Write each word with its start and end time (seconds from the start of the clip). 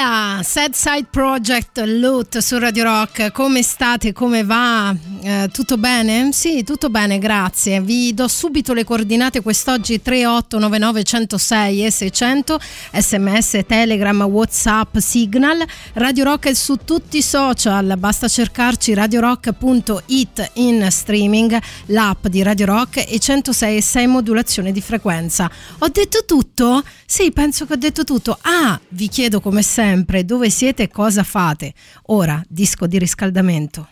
la 0.00 0.42
Sad 0.44 0.74
Side 0.74 1.06
Project 1.10 1.82
Loot 1.84 2.38
su 2.38 2.56
Radio 2.56 2.84
Rock, 2.84 3.32
come 3.32 3.62
state? 3.62 4.12
Come 4.12 4.44
va? 4.44 4.94
Eh, 5.22 5.48
tutto 5.52 5.76
bene? 5.76 6.30
Sì, 6.30 6.62
tutto 6.62 6.88
bene, 6.88 7.18
grazie. 7.18 7.80
Vi 7.80 8.14
do 8.14 8.28
subito 8.28 8.74
le 8.74 8.84
coordinate 8.84 9.42
quest'oggi 9.42 10.00
3899 10.00 11.02
106 11.02 11.84
e 11.84 11.90
600, 11.90 12.60
sms, 12.92 13.60
telegram, 13.66 14.22
whatsapp, 14.22 14.98
signal. 14.98 15.64
Radio 15.94 16.24
Rock 16.24 16.46
è 16.46 16.54
su 16.54 16.76
tutti 16.84 17.16
i 17.16 17.22
social, 17.22 17.96
basta 17.98 18.28
cercarci 18.28 18.94
radiorock.it 18.94 20.50
in 20.54 20.86
streaming, 20.90 21.58
l'app 21.86 22.28
di 22.28 22.42
Radio 22.44 22.66
Rock 22.66 23.04
e 23.08 23.18
106 23.18 23.76
e 23.76 23.82
6 23.82 24.06
modulazione 24.06 24.70
di 24.70 24.80
frequenza. 24.80 25.50
Ho 25.78 25.88
detto 25.88 26.24
tutto? 26.24 26.84
Sì, 27.04 27.32
penso 27.32 27.66
che 27.66 27.72
ho 27.72 27.76
detto 27.76 28.04
tutto. 28.04 28.38
Ah, 28.42 28.78
vi 28.90 29.08
chiedo 29.08 29.40
come 29.40 29.62
sempre 29.62 29.86
dove 30.24 30.50
siete 30.50 30.84
e 30.84 30.88
cosa 30.88 31.22
fate. 31.22 31.72
Ora, 32.06 32.42
disco 32.48 32.86
di 32.86 32.98
riscaldamento. 32.98 33.86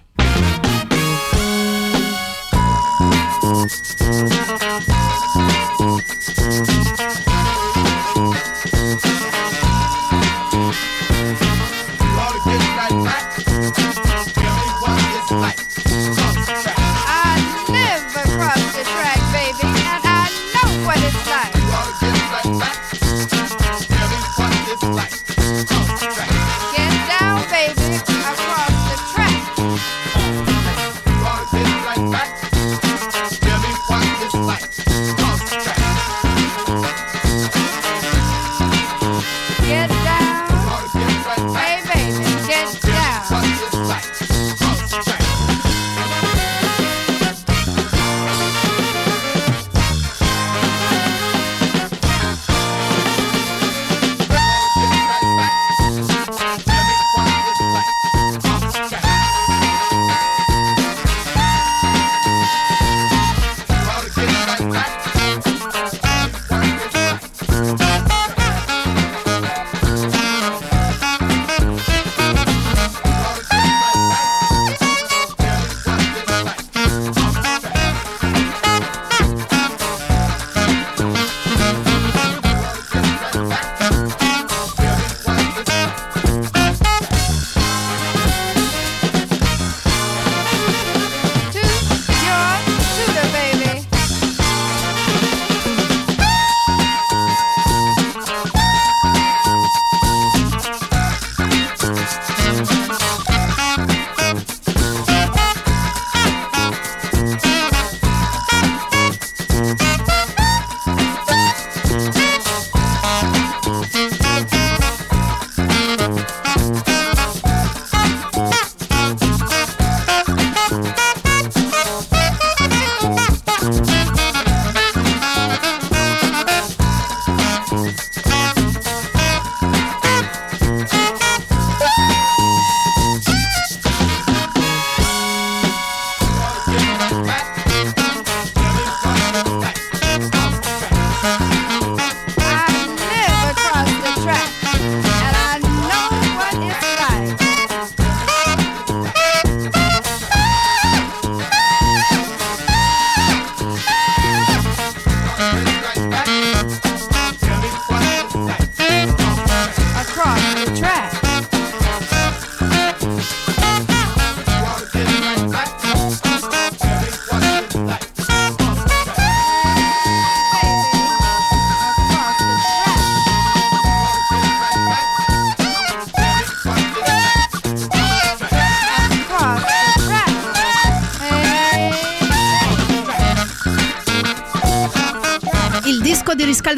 I 7.29 7.36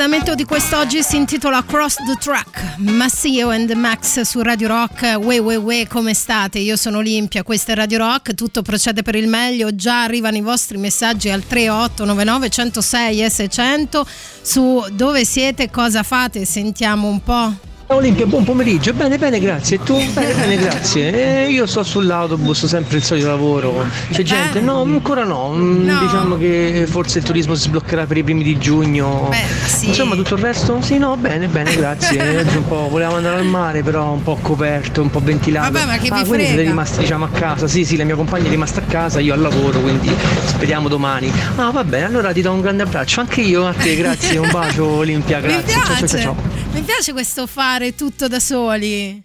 riscaldamento 0.08 0.34
di 0.34 0.44
quest'oggi 0.44 1.02
si 1.02 1.16
intitola 1.16 1.62
Cross 1.62 1.96
the 1.96 2.16
Track. 2.18 2.78
Massio 2.78 3.50
and 3.50 3.70
Max 3.72 4.22
su 4.22 4.40
Radio 4.40 4.68
Rock. 4.68 5.18
Ue 5.20 5.38
ue 5.38 5.56
ue, 5.56 5.86
come 5.86 6.14
state? 6.14 6.58
Io 6.60 6.76
sono 6.76 6.98
Olimpia, 6.98 7.42
questo 7.42 7.72
è 7.72 7.74
Radio 7.74 7.98
Rock. 7.98 8.34
Tutto 8.34 8.62
procede 8.62 9.02
per 9.02 9.14
il 9.16 9.28
meglio. 9.28 9.74
Già 9.74 10.04
arrivano 10.04 10.38
i 10.38 10.40
vostri 10.40 10.78
messaggi 10.78 11.28
al 11.28 11.46
3899 11.46 12.48
106 12.48 13.22
e 13.22 13.30
600 13.30 14.06
su 14.40 14.82
dove 14.92 15.24
siete 15.26 15.68
cosa 15.70 16.02
fate. 16.02 16.46
Sentiamo 16.46 17.08
un 17.08 17.22
po'. 17.22 17.67
Olimpia, 17.90 18.26
buon 18.26 18.44
pomeriggio. 18.44 18.92
Bene, 18.92 19.16
bene, 19.16 19.40
grazie. 19.40 19.76
E 19.76 19.82
tu? 19.82 19.96
Bene, 20.12 20.34
bene, 20.34 20.56
grazie. 20.60 21.46
Eh, 21.46 21.50
io 21.50 21.64
sto 21.64 21.82
sull'autobus, 21.82 22.66
sempre 22.66 22.98
il 22.98 23.02
solito 23.02 23.28
lavoro. 23.28 23.86
C'è 24.12 24.22
gente? 24.22 24.60
No, 24.60 24.82
ancora 24.82 25.24
no. 25.24 25.52
Mm, 25.54 25.86
No. 25.86 25.98
Diciamo 26.00 26.36
che 26.36 26.84
forse 26.86 27.18
il 27.20 27.24
turismo 27.24 27.54
si 27.54 27.62
sbloccherà 27.62 28.04
per 28.04 28.18
i 28.18 28.22
primi 28.22 28.42
di 28.42 28.58
giugno. 28.58 29.28
Beh, 29.30 29.36
sì. 29.66 29.86
Insomma, 29.88 30.16
tutto 30.16 30.34
il 30.34 30.42
resto? 30.42 30.82
Sì, 30.82 30.98
no, 30.98 31.16
bene, 31.16 31.46
bene, 31.46 31.74
grazie. 31.74 32.20
Oggi 32.44 32.56
un 32.58 32.68
po' 32.68 32.88
volevamo 32.90 33.16
andare 33.16 33.36
al 33.38 33.46
mare, 33.46 33.82
però 33.82 34.12
un 34.12 34.22
po' 34.22 34.36
coperto, 34.42 35.00
un 35.00 35.08
po' 35.08 35.20
ventilato. 35.20 35.72
Vabbè, 35.72 35.86
ma 35.86 35.96
che 35.96 36.02
vi 36.02 36.08
ah, 36.10 36.24
quindi 36.24 36.36
siete 36.44 36.52
frega? 36.52 36.68
rimasti 36.68 36.98
diciamo 36.98 37.24
a 37.24 37.30
casa. 37.30 37.66
Sì, 37.66 37.86
sì, 37.86 37.96
la 37.96 38.04
mia 38.04 38.16
compagna 38.16 38.48
è 38.48 38.50
rimasta 38.50 38.80
a 38.80 38.84
casa, 38.84 39.18
io 39.20 39.32
al 39.32 39.40
lavoro, 39.40 39.80
quindi 39.80 40.14
speriamo 40.44 40.88
domani. 40.88 41.32
Ah, 41.56 41.70
va 41.70 41.84
bene, 41.84 42.04
allora 42.04 42.32
ti 42.34 42.42
do 42.42 42.52
un 42.52 42.60
grande 42.60 42.82
abbraccio. 42.82 43.20
Anche 43.20 43.40
io 43.40 43.66
a 43.66 43.72
te, 43.72 43.96
grazie. 43.96 44.36
Un 44.38 44.50
bacio, 44.52 44.84
Olimpia, 44.84 45.40
grazie. 45.40 45.72
Ciao, 45.72 45.84
ciao, 45.96 46.06
ciao, 46.06 46.20
ciao. 46.20 46.57
Mi 46.70 46.82
piace 46.82 47.12
questo 47.12 47.46
fare 47.46 47.94
tutto 47.94 48.28
da 48.28 48.38
soli. 48.38 49.22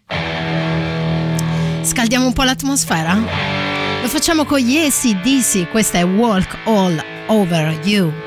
Scaldiamo 1.81 2.25
un 2.25 2.33
po' 2.33 2.43
l'atmosfera? 2.43 3.13
Lo 4.01 4.07
facciamo 4.07 4.45
con 4.45 4.59
gli 4.59 4.77
ACDC, 4.77 5.69
questa 5.69 5.97
è 5.99 6.03
Walk 6.03 6.57
All 6.65 7.03
Over 7.27 7.79
You. 7.85 8.22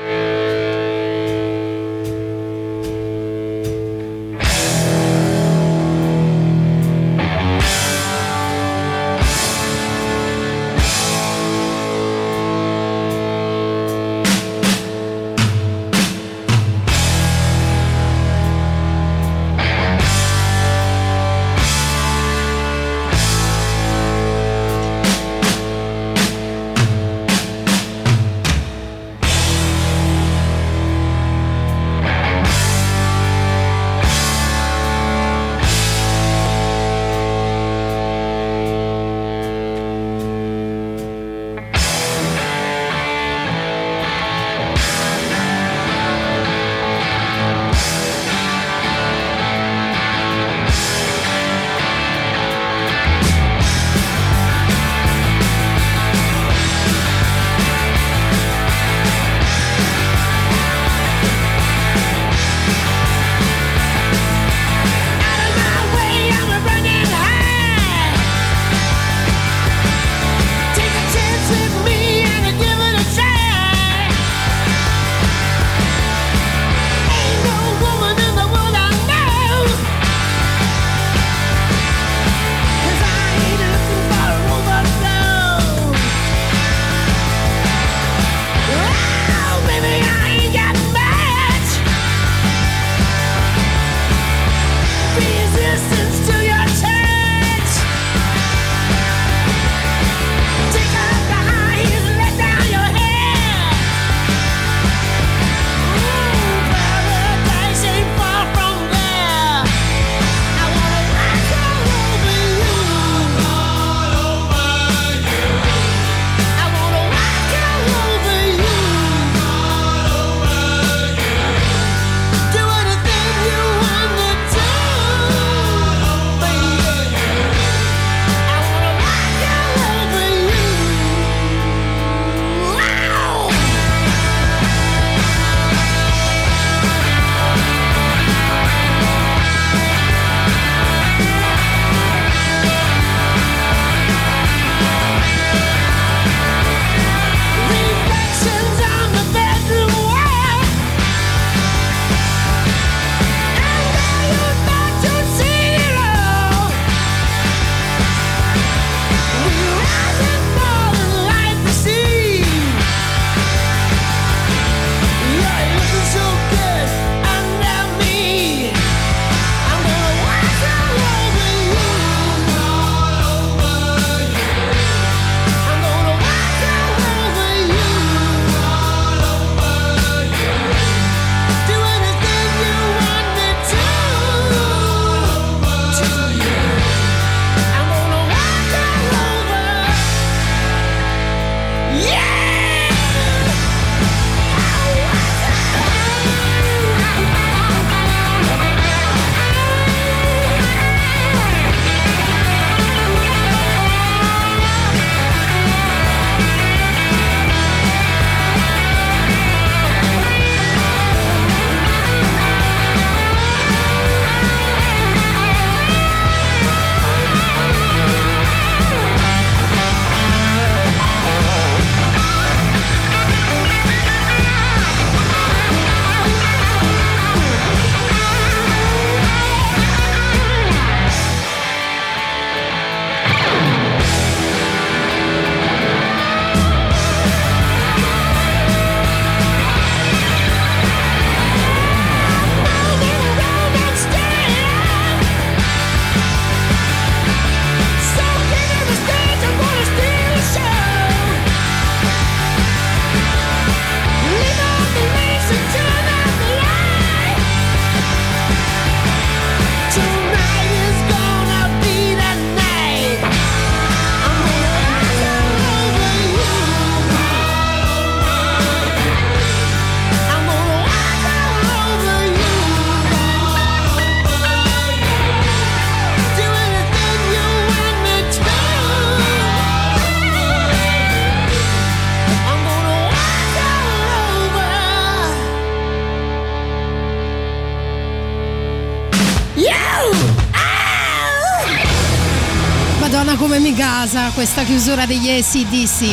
Gasa 294.07 294.31
questa 294.31 294.63
chiusura 294.63 295.05
degli 295.05 295.29
ACDC. 295.29 296.07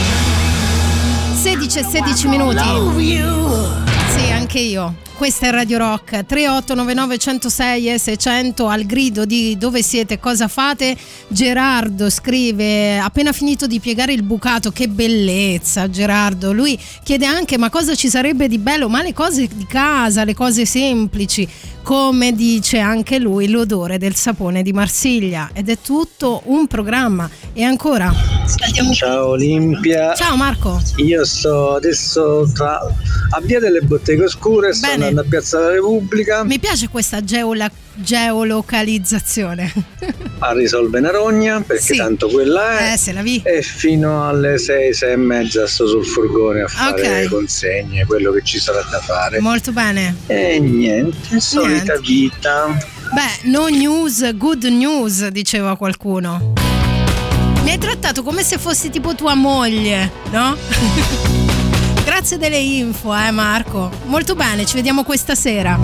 16 1.40 1.78
e 1.78 1.84
16 1.84 2.26
minuti. 2.26 2.58
Sì, 4.16 4.32
anche 4.32 4.58
io. 4.58 4.96
Questa 5.16 5.46
è 5.46 5.50
Radio 5.52 5.78
Rock 5.78 6.26
3899 6.26 7.18
106 7.18 7.92
e 7.92 7.98
600 7.98 8.66
al 8.66 8.84
grido 8.84 9.24
di 9.24 9.56
dove 9.56 9.80
siete, 9.80 10.18
cosa 10.18 10.48
fate. 10.48 10.96
Gerardo 11.28 12.10
scrive 12.10 12.98
appena 12.98 13.32
finito 13.32 13.68
di 13.68 13.78
piegare 13.78 14.12
il 14.12 14.24
bucato, 14.24 14.72
che 14.72 14.88
bellezza 14.88 15.88
Gerardo. 15.88 16.52
Lui 16.52 16.78
chiede 17.04 17.26
anche 17.26 17.56
ma 17.58 17.70
cosa 17.70 17.94
ci 17.94 18.08
sarebbe 18.08 18.48
di 18.48 18.58
bello, 18.58 18.88
ma 18.88 19.02
le 19.02 19.12
cose 19.12 19.46
di 19.46 19.66
casa, 19.66 20.24
le 20.24 20.34
cose 20.34 20.66
semplici, 20.66 21.48
come 21.82 22.32
dice 22.34 22.80
anche 22.80 23.18
lui 23.18 23.48
l'odore 23.48 23.98
del 23.98 24.16
sapone 24.16 24.62
di 24.62 24.72
Marsiglia 24.72 25.50
ed 25.52 25.68
è 25.68 25.78
tutto 25.80 26.42
un 26.46 26.66
programma. 26.66 27.30
E 27.52 27.62
ancora 27.62 28.12
Ciao 28.92 29.28
Olimpia. 29.28 30.14
Ciao 30.14 30.36
Marco. 30.36 30.80
Io 30.96 31.24
sto 31.24 31.74
adesso 31.74 32.50
tra 32.52 32.78
a 32.78 33.40
Via 33.40 33.58
delle 33.58 33.80
Botteghe 33.80 34.24
Oscure, 34.24 34.72
Bene. 34.80 35.03
Andando 35.08 35.20
a 35.20 35.24
Piazza 35.28 35.58
della 35.58 35.70
Repubblica 35.72 36.44
Mi 36.44 36.58
piace 36.58 36.88
questa 36.88 37.22
geola- 37.22 37.70
geolocalizzazione. 37.94 39.72
a 40.40 40.52
Risolve 40.52 41.00
Narogna, 41.00 41.60
perché 41.60 41.82
Sì. 41.82 41.96
tanto 41.96 42.28
quella 42.28 42.78
è. 42.78 42.92
Eh, 42.92 42.96
se 42.98 43.12
la 43.12 43.22
vi. 43.22 43.40
E 43.44 43.62
fino 43.62 44.26
alle 44.28 44.58
6, 44.58 44.92
6 44.92 45.12
e 45.12 45.16
mezza 45.16 45.66
sto 45.66 45.86
sul 45.86 46.04
furgone 46.04 46.62
a 46.62 46.68
fare 46.68 47.22
Ok. 47.24 47.28
consegne, 47.30 48.04
quello 48.04 48.32
che 48.32 48.42
ci 48.44 48.58
sarà 48.58 48.82
da 48.90 48.98
fare. 49.00 49.40
Molto 49.40 49.72
bene. 49.72 50.14
E 50.26 50.58
niente, 50.60 51.40
solita 51.40 51.94
Niente. 51.94 52.00
vita. 52.02 52.76
Beh, 53.12 53.48
no 53.48 53.68
news, 53.68 54.34
good 54.36 54.64
news, 54.64 55.26
diceva 55.28 55.76
qualcuno. 55.76 56.52
Mi 57.62 57.70
hai 57.70 57.78
trattato 57.78 58.22
come 58.22 58.42
se 58.42 58.58
fossi 58.58 58.90
tipo 58.90 59.14
tua 59.14 59.34
moglie, 59.34 60.10
no? 60.30 60.56
Grazie 62.24 62.38
delle 62.38 62.56
info, 62.56 63.14
eh 63.14 63.30
Marco. 63.30 63.90
Molto 64.06 64.34
bene, 64.34 64.64
ci 64.64 64.76
vediamo 64.76 65.04
questa 65.04 65.34
sera. 65.34 65.78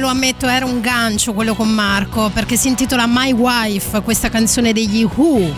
Lo 0.00 0.08
ammetto, 0.08 0.48
era 0.48 0.64
un 0.64 0.80
gancio 0.80 1.32
quello 1.32 1.54
con 1.54 1.68
Marco, 1.68 2.30
perché 2.32 2.56
si 2.56 2.68
intitola 2.68 3.04
My 3.06 3.32
Wife, 3.32 4.00
questa 4.02 4.28
canzone 4.28 4.72
degli 4.72 5.04
Who. 5.04 5.54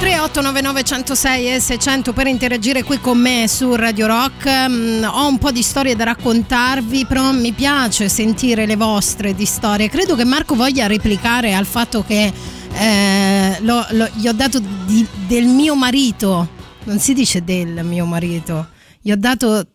3899 0.00 0.82
106 0.82 1.54
e 1.54 1.60
600 1.60 2.12
per 2.12 2.26
interagire 2.26 2.82
qui 2.82 2.98
con 3.00 3.18
me 3.18 3.46
su 3.48 3.74
Radio 3.74 4.06
Rock. 4.06 4.48
Mm, 4.68 5.04
ho 5.04 5.26
un 5.28 5.38
po' 5.38 5.50
di 5.52 5.62
storie 5.62 5.94
da 5.94 6.04
raccontarvi, 6.04 7.06
però 7.06 7.32
mi 7.32 7.52
piace 7.52 8.08
sentire 8.08 8.66
le 8.66 8.76
vostre 8.76 9.34
di 9.34 9.44
storie. 9.44 9.88
Credo 9.88 10.14
che 10.16 10.24
Marco 10.24 10.54
voglia 10.54 10.86
replicare 10.86 11.54
al 11.54 11.66
fatto 11.66 12.02
che 12.06 12.32
eh, 12.74 13.56
lo- 13.60 13.86
lo- 13.90 14.08
gli 14.14 14.26
ho 14.26 14.32
dato 14.32 14.58
di- 14.58 15.06
del 15.26 15.44
mio 15.46 15.74
marito. 15.76 16.48
Non 16.84 16.98
si 16.98 17.12
dice 17.14 17.44
del 17.44 17.84
mio 17.84 18.04
marito. 18.06 18.68
Gli 19.02 19.10
ho 19.10 19.16
dato. 19.16 19.66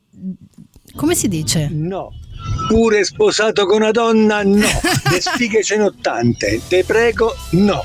Come 0.96 1.14
si 1.14 1.28
dice? 1.28 1.70
No. 1.70 2.14
Pure 2.70 3.04
sposato 3.04 3.66
con 3.66 3.78
una 3.82 3.92
donna? 3.92 4.42
No. 4.44 4.56
Le 5.12 5.22
sfighe 5.22 5.62
cenottante? 5.64 6.62
Te 6.68 6.84
prego, 6.86 7.36
no. 7.52 7.84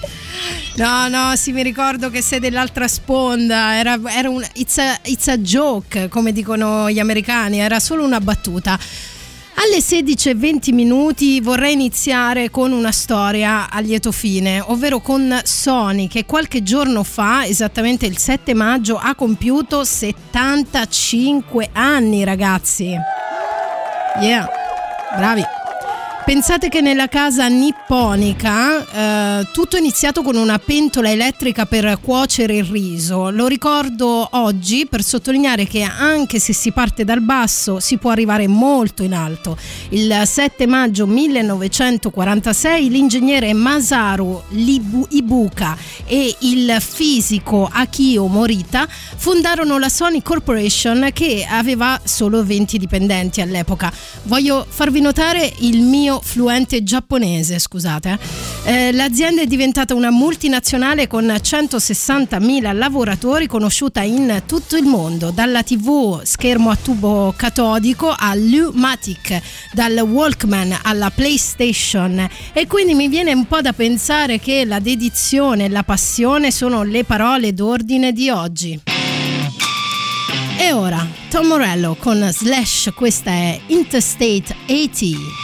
No, 0.77 1.09
no, 1.09 1.37
sì, 1.37 1.53
mi 1.53 1.63
ricordo 1.63 2.11
che 2.11 2.23
sei 2.23 2.39
dell'altra 2.39 2.87
sponda. 2.87 3.77
Era, 3.77 3.99
era 4.09 4.31
un. 4.31 4.47
It's 4.55 4.79
a, 4.79 4.99
it's 5.05 5.27
a 5.29 5.37
joke, 5.37 6.09
come 6.09 6.33
dicono 6.33 6.89
gli 6.91 7.01
americani, 7.01 7.59
era 7.59 7.81
solo 7.81 8.05
una 8.05 8.21
battuta. 8.21 8.79
Alle 9.55 9.79
16.20 9.79 10.73
minuti 10.73 11.41
vorrei 11.41 11.75
iniziare 11.75 12.51
con 12.51 12.73
una 12.73 12.91
storia 12.91 13.71
a 13.71 13.81
lieto 13.81 14.11
fine, 14.11 14.61
ovvero 14.61 15.01
con 15.01 15.41
Sony 15.45 16.09
che 16.09 16.25
qualche 16.25 16.63
giorno 16.63 17.03
fa, 17.03 17.45
esattamente 17.45 18.07
il 18.07 18.19
7 18.19 18.55
maggio, 18.55 18.97
ha 18.97 19.15
compiuto 19.15 19.85
75 19.85 21.69
anni 21.73 22.25
ragazzi. 22.25 22.97
Yeah, 24.21 24.49
bravi. 25.17 25.62
Pensate 26.25 26.69
che 26.69 26.81
nella 26.81 27.09
casa 27.09 27.49
nipponica 27.49 29.41
eh, 29.41 29.49
tutto 29.53 29.77
è 29.77 29.81
iniziato 29.81 30.23
con 30.23 30.37
una 30.37 30.59
pentola 30.61 31.11
elettrica 31.11 31.67
per 31.67 31.99
cuocere 32.01 32.57
il 32.57 32.65
riso. 32.65 33.31
Lo 33.31 33.49
ricordo 33.49 34.29
oggi 34.31 34.87
per 34.87 35.03
sottolineare 35.03 35.67
che 35.67 35.83
anche 35.83 36.39
se 36.39 36.53
si 36.53 36.71
parte 36.71 37.05
dal 37.05 37.23
basso 37.23 37.81
si 37.81 37.99
può 37.99 38.11
arrivare 38.11 38.47
molto 38.47 39.03
in 39.03 39.15
alto. 39.15 39.59
Il 39.89 40.23
7 40.25 40.67
maggio 40.67 41.07
1946 41.09 42.89
l'ingegnere 42.89 43.53
Masaru 43.53 44.43
Ibuka 45.09 45.77
e 46.07 46.37
il 46.41 46.77
fisico 46.79 47.69
Akio 47.71 48.27
Morita 48.29 48.87
fondarono 48.89 49.77
la 49.79 49.89
Sony 49.89 50.23
Corporation 50.23 51.11
che 51.13 51.45
aveva 51.49 52.01
solo 52.05 52.45
20 52.45 52.79
dipendenti 52.79 53.41
all'epoca. 53.41 53.93
Voglio 54.25 54.65
farvi 54.69 55.01
notare 55.01 55.53
il 55.59 55.83
mio 55.83 56.12
fluente 56.21 56.83
giapponese, 56.83 57.59
scusate. 57.59 58.19
Eh, 58.65 58.93
l'azienda 58.93 59.43
è 59.43 59.47
diventata 59.47 59.95
una 59.95 60.11
multinazionale 60.11 61.07
con 61.07 61.25
160.000 61.27 62.77
lavoratori 62.77 63.47
conosciuta 63.47 64.03
in 64.03 64.43
tutto 64.47 64.77
il 64.77 64.85
mondo, 64.85 65.31
dalla 65.31 65.63
TV 65.63 66.23
schermo 66.23 66.71
a 66.71 66.77
tubo 66.77 67.33
catodico 67.37 68.15
all'U-Matic, 68.17 69.41
dal 69.73 69.99
Walkman 69.99 70.79
alla 70.83 71.11
PlayStation 71.11 72.29
e 72.53 72.67
quindi 72.67 72.95
mi 72.95 73.09
viene 73.09 73.33
un 73.33 73.47
po' 73.47 73.61
da 73.61 73.73
pensare 73.73 74.39
che 74.39 74.65
la 74.65 74.79
dedizione 74.79 75.65
e 75.65 75.69
la 75.69 75.83
passione 75.83 76.51
sono 76.51 76.83
le 76.83 77.05
parole 77.05 77.53
d'ordine 77.53 78.13
di 78.13 78.31
oggi. 78.31 78.81
E 80.59 80.73
ora, 80.73 81.22
Tom 81.33 81.47
Morello 81.47 81.97
con 81.99 82.29
Slash, 82.31 82.91
questa 82.95 83.31
è 83.31 83.59
Interstate 83.69 84.55
80. 84.69 85.41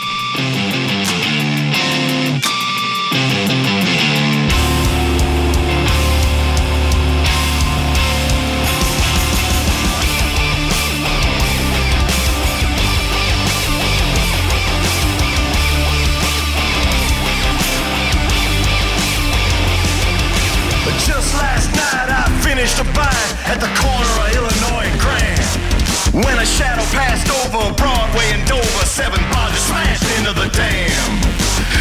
finished 22.42 22.80
a 22.80 22.84
bind 22.84 23.36
at 23.46 23.60
the 23.60 23.68
corner 23.80 23.97
shadow 26.58 26.82
passed 26.90 27.30
over 27.30 27.70
Broadway 27.78 28.34
and 28.34 28.42
Dover, 28.42 28.86
seven 28.86 29.22
barges 29.30 29.62
smashed 29.70 30.02
into 30.18 30.34
the 30.34 30.50
dam. 30.50 31.10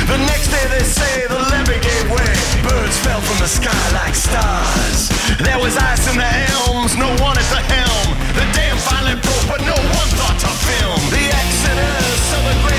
The 0.06 0.22
next 0.30 0.54
day 0.54 0.66
they 0.70 0.86
say 0.86 1.26
the 1.26 1.42
levee 1.50 1.82
gave 1.82 2.06
way. 2.14 2.30
Birds 2.62 2.98
fell 3.02 3.22
from 3.22 3.42
the 3.42 3.50
sky 3.50 3.84
like 3.98 4.14
stars. 4.14 5.10
There 5.42 5.58
was 5.58 5.74
ice 5.78 6.06
in 6.06 6.18
the 6.22 6.32
elms, 6.54 6.94
no 6.94 7.10
one 7.26 7.38
at 7.42 7.50
the 7.50 7.62
helm. 7.74 8.08
The 8.38 8.46
dam 8.54 8.78
finally 8.78 9.18
broke, 9.18 9.46
but 9.50 9.62
no 9.66 9.78
one 9.98 10.10
thought 10.14 10.38
to 10.46 10.52
film. 10.70 11.02
The 11.10 11.26
exodus 11.26 12.22
of 12.38 12.42
the 12.46 12.56
Greyhound 12.62 12.77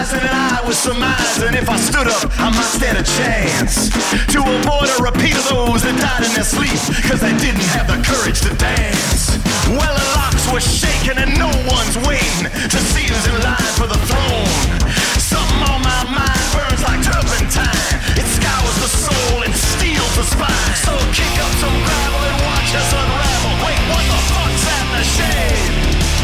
and 0.00 0.24
I 0.24 0.64
was 0.64 0.80
surmising 0.80 1.52
if 1.60 1.68
I 1.68 1.76
stood 1.76 2.08
up, 2.08 2.24
I 2.40 2.48
might 2.48 2.72
stand 2.72 2.96
a 2.96 3.04
chance 3.04 3.92
to 4.32 4.40
avoid 4.40 4.88
a 4.88 4.96
repeat 5.04 5.36
of 5.36 5.44
those 5.52 5.84
that 5.84 5.92
died 6.00 6.24
in 6.24 6.32
their 6.32 6.48
sleep 6.48 6.72
because 6.96 7.20
they 7.20 7.36
didn't 7.36 7.60
have 7.76 7.84
the 7.84 8.00
courage 8.00 8.40
to 8.48 8.52
dance. 8.56 9.36
Well, 9.68 9.92
the 9.92 10.08
locks 10.16 10.48
were 10.48 10.64
shaking 10.64 11.20
and 11.20 11.36
no 11.36 11.52
one's 11.68 12.00
waiting 12.08 12.48
to 12.48 12.78
see 12.80 13.12
who's 13.12 13.26
in 13.28 13.36
line 13.44 13.72
for 13.76 13.84
the 13.92 14.00
throne. 14.08 14.88
Something 15.20 15.68
on 15.68 15.84
my 15.84 16.00
mind 16.08 16.44
burns 16.56 16.80
like 16.80 17.04
turpentine. 17.04 17.92
It 18.16 18.24
scours 18.24 18.76
the 18.80 18.88
soul 18.88 19.44
and 19.44 19.52
steals 19.52 20.14
the 20.16 20.24
spine. 20.24 20.76
So 20.80 20.96
kick 21.12 21.34
up 21.44 21.52
some 21.60 21.76
gravel 21.76 22.24
and 22.24 22.38
watch 22.48 22.72
us 22.72 22.88
unravel. 22.88 23.52
Wait, 23.68 23.80
what 23.92 24.04
the 24.08 24.20
fuck's 24.32 24.64
at 24.64 24.86
the 24.96 25.04
shade? 25.04 25.72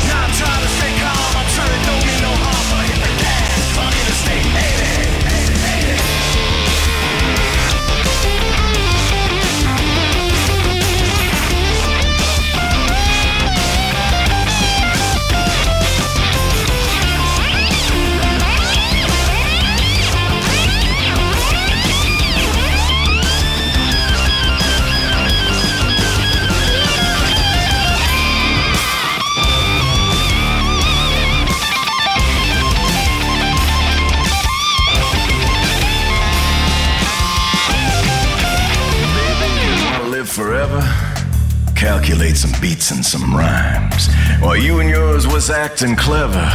Now 0.08 0.24
trying 0.32 0.64
to 0.64 0.70
stay 0.80 0.96
calm. 0.96 1.25
Calculate 42.86 42.90
and 42.90 43.04
some 43.04 43.34
rhymes. 43.34 44.08
While 44.40 44.56
you 44.56 44.80
and 44.80 44.88
yours 44.88 45.26
was 45.26 45.50
acting 45.50 45.96
clever, 45.96 46.46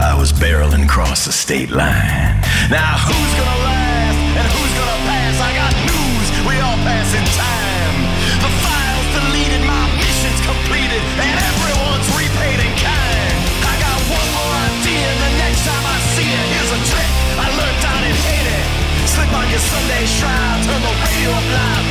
I 0.00 0.16
was 0.18 0.32
barreling 0.32 0.84
across 0.84 1.26
the 1.26 1.32
state 1.32 1.70
line. 1.70 2.34
Now 2.70 2.98
who's 3.06 3.32
gonna 3.38 3.60
last 3.62 4.18
and 4.18 4.46
who's 4.50 4.74
gonna 4.74 5.00
pass? 5.06 5.36
I 5.38 5.50
got 5.54 5.74
news, 5.86 6.28
we 6.48 6.54
all 6.58 6.78
pass 6.82 7.10
in 7.14 7.26
time. 7.38 7.98
The 8.42 8.50
files 8.66 9.08
deleted, 9.14 9.62
my 9.62 9.84
mission's 9.94 10.40
completed, 10.42 11.02
and 11.22 11.36
everyone's 11.54 12.08
repaid 12.18 12.58
in 12.66 12.72
kind. 12.82 13.36
I 13.62 13.74
got 13.78 13.98
one 14.10 14.28
more 14.34 14.54
idea, 14.74 15.06
the 15.06 15.32
next 15.38 15.62
time 15.66 15.84
I 15.86 15.98
see 16.18 16.26
it, 16.26 16.46
here's 16.50 16.72
a 16.74 16.80
trick 16.90 17.12
I 17.38 17.46
learned 17.54 17.80
down 17.84 18.02
in 18.02 18.16
Haiti. 18.26 18.60
Slip 19.06 19.30
on 19.30 19.46
your 19.54 19.62
Sunday 19.62 20.04
shroud, 20.06 20.56
turn 20.66 20.82
the 20.82 20.94
radio 20.98 21.30
up 21.30 21.46
loud, 21.46 21.85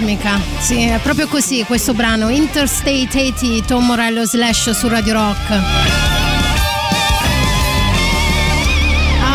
è 0.00 0.10
orgasmica. 0.10 0.40
Sì, 0.58 0.82
è 0.82 0.98
proprio 1.02 1.26
così 1.28 1.62
questo 1.64 1.92
brano. 1.92 2.28
Interstate 2.28 3.08
80, 3.28 3.66
Tom 3.66 3.84
Morello 3.84 4.24
Slash 4.24 4.70
su 4.70 4.88
Radio 4.88 5.12
Rock. 5.12 5.50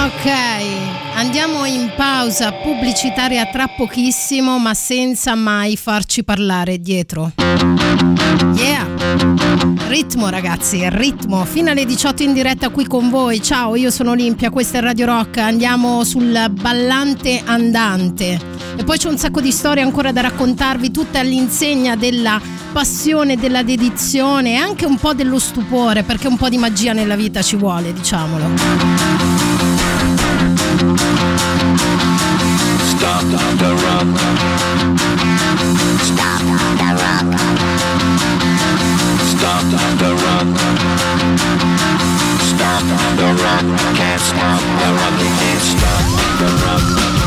Ok, 0.05 0.31
andiamo 1.15 1.65
in 1.65 1.91
pausa 1.95 2.51
pubblicitaria 2.51 3.45
tra 3.47 3.67
pochissimo, 3.67 4.57
ma 4.57 4.73
senza 4.73 5.35
mai 5.35 5.77
farci 5.77 6.23
parlare 6.23 6.79
dietro. 6.79 7.31
Yeah! 8.55 8.87
Ritmo 9.87 10.29
ragazzi, 10.29 10.87
ritmo. 10.89 11.45
Fino 11.45 11.71
alle 11.71 11.85
18 11.85 12.23
in 12.23 12.33
diretta 12.33 12.69
qui 12.69 12.85
con 12.87 13.09
voi. 13.09 13.41
Ciao, 13.41 13.75
io 13.75 13.91
sono 13.91 14.11
Olimpia, 14.11 14.49
questa 14.49 14.79
è 14.79 14.81
Radio 14.81 15.05
Rock. 15.05 15.37
Andiamo 15.37 16.03
sul 16.03 16.49
ballante 16.51 17.41
andante. 17.45 18.64
E 18.77 18.83
poi 18.83 18.97
c'è 18.97 19.07
un 19.07 19.17
sacco 19.17 19.41
di 19.41 19.51
storie 19.51 19.81
ancora 19.81 20.11
da 20.11 20.21
raccontarvi, 20.21 20.91
tutte 20.91 21.17
all'insegna 21.17 21.95
della 21.95 22.41
passione, 22.73 23.37
della 23.37 23.63
dedizione 23.63 24.51
e 24.51 24.55
anche 24.55 24.85
un 24.85 24.97
po' 24.97 25.13
dello 25.13 25.39
stupore, 25.39 26.03
perché 26.03 26.27
un 26.27 26.35
po' 26.35 26.49
di 26.49 26.57
magia 26.57 26.91
nella 26.91 27.15
vita 27.15 27.41
ci 27.41 27.55
vuole, 27.55 27.93
diciamolo. 27.93 28.45
Stop 32.97 33.57
the 33.57 33.69
rock. 33.69 34.19
Stop 36.01 36.41
the 36.77 36.91
rock. 36.91 37.39
Stop 39.25 39.63
the 39.97 40.09
rock. 40.09 40.59
Stop 42.41 42.83
the 43.15 43.33
rock. 43.41 43.65
Can't 43.95 44.21
stop 44.21 44.61
the 44.79 44.89
rock. 44.91 45.17
Can't 45.39 45.61
stop 45.61 46.05
the 46.39 46.47
rock. 46.65 47.24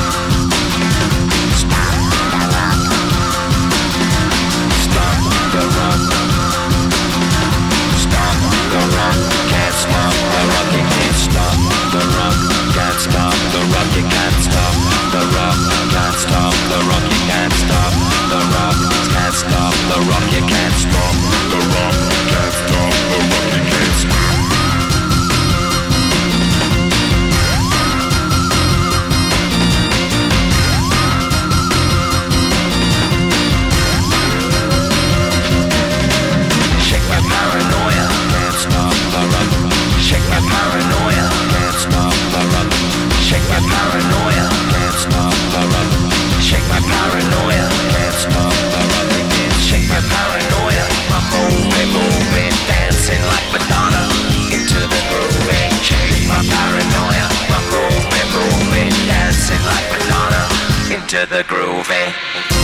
The 16.68 16.78
rock. 16.88 17.02
You 17.02 17.20
can't 17.30 17.52
stop 17.52 17.92
the 18.28 18.40
rock. 18.52 18.76
Can't 19.14 19.34
stop 19.34 19.74
the 19.90 19.98
rock. 20.08 20.24
You 20.32 20.42
can't 20.46 20.74
stop 20.74 21.14
the 21.50 21.60
rock. 21.74 22.27
into 54.52 54.80
the 54.92 55.00
movie. 55.10 55.68
My 56.28 56.40
paranoia, 56.44 57.26
moving, 58.34 58.90
dancing 59.06 59.62
like 59.64 59.88
into 60.90 61.26
the 61.26 61.42
groovy. 61.44 62.57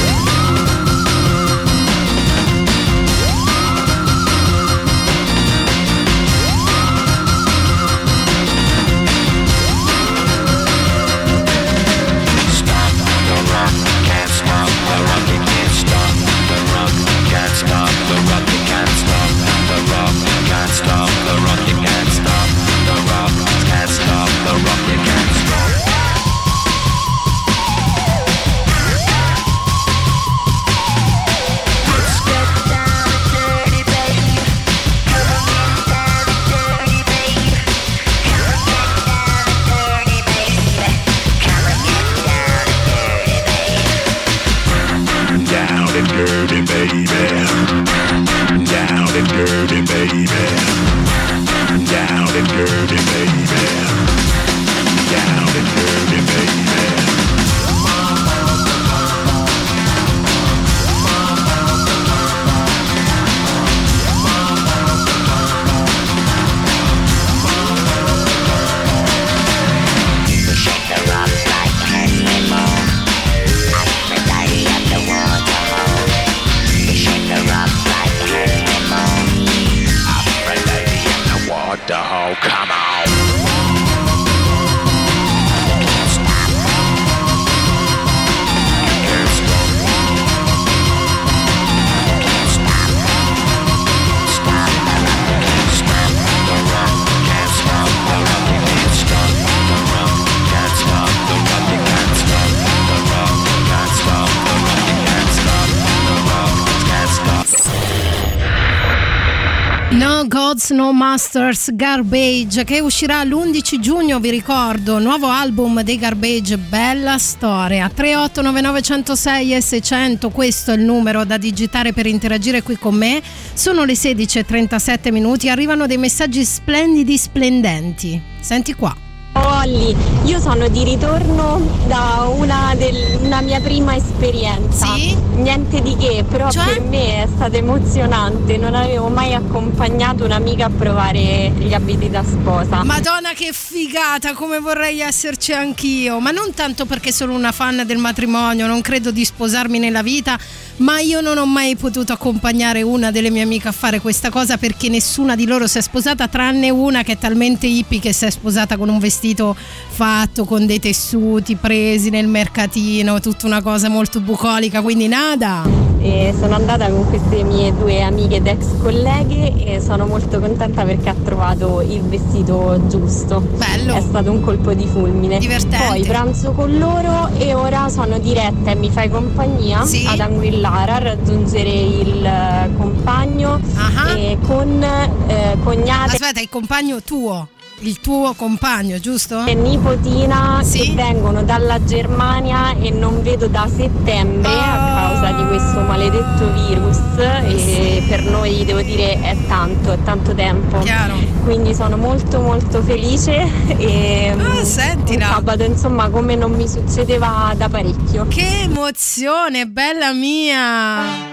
Gods, 110.64 110.70
No 110.70 110.92
Masters, 110.92 111.74
Garbage, 111.74 112.64
che 112.64 112.80
uscirà 112.80 113.22
l'11 113.24 113.78
giugno, 113.80 114.18
vi 114.18 114.30
ricordo, 114.30 114.98
nuovo 114.98 115.26
album 115.26 115.82
dei 115.82 115.98
Garbage, 115.98 116.56
bella 116.56 117.18
storia. 117.18 117.90
3899 117.92 118.82
106 118.82 119.54
e 119.54 119.60
600, 119.60 120.30
questo 120.30 120.70
è 120.72 120.76
il 120.76 120.82
numero 120.82 121.24
da 121.24 121.36
digitare 121.36 121.92
per 121.92 122.06
interagire 122.06 122.62
qui 122.62 122.76
con 122.78 122.94
me. 122.94 123.22
Sono 123.52 123.84
le 123.84 123.94
16.37 123.94 125.12
minuti, 125.12 125.48
arrivano 125.48 125.86
dei 125.86 125.98
messaggi 125.98 126.44
splendidi, 126.44 127.18
splendenti. 127.18 128.20
Senti 128.40 128.74
qua. 128.74 129.03
Olli, 129.36 129.94
io 130.26 130.38
sono 130.38 130.68
di 130.68 130.84
ritorno 130.84 131.60
da 131.88 132.24
una, 132.36 132.72
del- 132.76 133.18
una 133.20 133.40
mia 133.40 133.60
prima 133.60 133.96
esperienza. 133.96 134.86
Sì? 134.94 135.16
Niente 135.34 135.82
di 135.82 135.96
che, 135.96 136.24
però 136.28 136.48
Cioè? 136.50 136.64
per 136.64 136.80
me 136.82 137.24
è 137.24 137.28
stata 137.34 137.56
emozionante. 137.56 138.56
Non 138.56 138.74
avevo 138.76 139.08
mai 139.08 139.34
accompagnato 139.34 140.24
un'amica 140.24 140.66
a 140.66 140.70
provare 140.70 141.50
gli 141.58 141.74
abiti 141.74 142.08
da 142.08 142.22
sposa. 142.22 142.84
Madonna 142.84 143.32
che 143.34 143.50
figata, 143.52 144.34
come 144.34 144.60
vorrei 144.60 145.00
esserci 145.00 145.52
anch'io, 145.52 146.20
ma 146.20 146.30
non 146.30 146.54
tanto 146.54 146.86
perché 146.86 147.10
sono 147.10 147.34
una 147.34 147.50
fan 147.50 147.82
del 147.84 147.98
matrimonio, 147.98 148.68
non 148.68 148.80
credo 148.82 149.10
di 149.10 149.24
sposarmi 149.24 149.80
nella 149.80 150.02
vita, 150.02 150.38
ma 150.76 150.98
io 151.00 151.20
non 151.20 151.38
ho 151.38 151.46
mai 151.46 151.76
potuto 151.76 152.12
accompagnare 152.12 152.82
una 152.82 153.10
delle 153.10 153.30
mie 153.30 153.42
amiche 153.42 153.68
a 153.68 153.72
fare 153.72 154.00
questa 154.00 154.30
cosa 154.30 154.56
perché 154.56 154.88
nessuna 154.88 155.36
di 155.36 155.46
loro 155.46 155.66
si 155.66 155.78
è 155.78 155.80
sposata 155.80 156.26
tranne 156.28 156.68
una 156.70 157.02
che 157.02 157.12
è 157.12 157.18
talmente 157.18 157.66
hippie 157.66 158.00
che 158.00 158.12
si 158.12 158.24
è 158.24 158.30
sposata 158.30 158.76
con 158.76 158.88
un 158.88 158.98
vestito 158.98 159.54
fatto 159.88 160.44
con 160.44 160.66
dei 160.66 160.80
tessuti 160.80 161.54
presi 161.54 162.10
nel 162.10 162.26
mercatino, 162.26 163.20
tutta 163.20 163.46
una 163.46 163.62
cosa 163.62 163.88
molto 163.88 164.20
bucolica, 164.20 164.82
quindi 164.82 165.06
nada. 165.06 165.62
e 166.00 166.34
sono 166.38 166.54
andata 166.56 166.88
con 166.90 167.08
queste 167.08 167.44
mie 167.44 167.72
due 167.74 168.02
amiche 168.02 168.36
ed 168.36 168.46
ex 168.46 168.66
colleghe 168.82 169.54
e 169.64 169.80
sono 169.80 170.04
molto 170.06 170.38
contenta 170.40 170.84
perché 170.84 171.08
ha 171.08 171.14
trovato 171.24 171.80
il 171.80 172.02
vestito 172.02 172.82
giusto. 172.88 173.40
Bello. 173.56 173.94
È 173.94 174.00
stato 174.00 174.30
un 174.30 174.40
colpo 174.42 174.74
di 174.74 174.86
fulmine. 174.86 175.38
Divertente. 175.38 175.86
Poi 175.86 176.02
pranzo 176.02 176.50
con 176.52 176.76
loro 176.76 177.30
e 177.38 177.54
ora 177.54 177.88
sono 177.88 178.18
diretta 178.18 178.72
e 178.72 178.74
mi 178.74 178.90
fai 178.90 179.08
compagnia 179.08 179.84
Sì. 179.86 180.04
ad 180.06 180.20
Anguillara 180.64 180.94
a 180.94 180.98
raggiungere 180.98 181.68
il 181.70 182.24
eh, 182.24 182.70
compagno 182.78 183.60
Ah. 183.76 184.16
e 184.16 184.38
con 184.46 184.82
eh, 184.82 185.56
cognate 185.62 186.12
Aspetta, 186.12 186.40
il 186.40 186.48
compagno 186.48 187.02
tuo, 187.02 187.48
il 187.88 188.00
tuo 188.00 188.32
compagno, 188.34 188.98
giusto? 188.98 189.44
e 189.44 189.54
nipotina 189.54 190.60
Sì. 190.62 190.78
che 190.80 190.92
vengono 190.94 191.42
dalla 191.42 191.82
Germania 191.84 192.74
e 192.80 192.90
non 192.90 193.22
vedo 193.22 193.46
da 193.46 193.66
settembre 193.68 194.50
a 194.50 195.06
Ah. 195.06 195.10
causa 195.10 195.32
di 195.32 195.46
questo 195.48 195.80
maledetto 195.80 196.50
virus 196.52 196.98
e 197.18 198.02
per 198.08 198.22
noi 198.24 198.64
devo 198.64 198.80
dire 198.82 199.20
è 199.20 199.36
tanto, 199.46 199.92
è 199.92 199.98
tanto 200.02 200.34
tempo. 200.34 200.78
Chiaro. 200.80 201.14
Quindi 201.44 201.74
sono 201.74 201.96
molto 201.96 202.40
molto 202.40 202.82
felice 202.82 203.46
e 203.76 204.32
mm, 204.34 204.62
sentila. 204.62 205.26
sabato 205.26 205.62
insomma 205.64 206.08
come 206.08 206.34
non 206.36 206.52
mi 206.52 206.66
succedeva 206.68 207.52
da 207.56 207.68
parecchio. 207.68 208.26
Che 208.28 208.60
emozione, 208.62 209.66
bella 209.66 210.12
mia! 210.12 211.32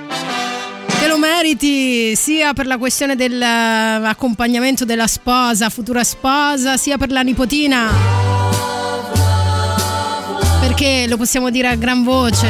Te 1.01 1.07
lo 1.07 1.17
meriti 1.17 2.15
sia 2.15 2.53
per 2.53 2.67
la 2.67 2.77
questione 2.77 3.15
dell'accompagnamento 3.15 4.85
della 4.85 5.07
sposa, 5.07 5.71
futura 5.71 6.03
sposa, 6.03 6.77
sia 6.77 6.99
per 6.99 7.09
la 7.09 7.21
nipotina. 7.23 7.89
Perché 10.59 11.07
lo 11.07 11.17
possiamo 11.17 11.49
dire 11.49 11.69
a 11.69 11.75
gran 11.75 12.03
voce. 12.03 12.47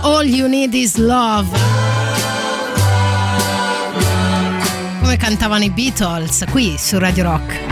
All 0.00 0.26
you 0.26 0.48
need 0.48 0.74
is 0.74 0.96
love. 0.96 1.56
Come 5.02 5.16
cantavano 5.16 5.62
i 5.62 5.70
Beatles 5.70 6.46
qui 6.50 6.74
su 6.76 6.98
Radio 6.98 7.22
Rock. 7.22 7.46
There's 7.46 7.68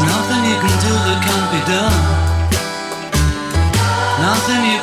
nothing 0.00 0.44
you 0.44 0.58
can 0.58 0.78
do 0.80 0.94
that 1.04 1.24
can't 1.24 1.48
be 1.52 1.62
done. 1.70 2.17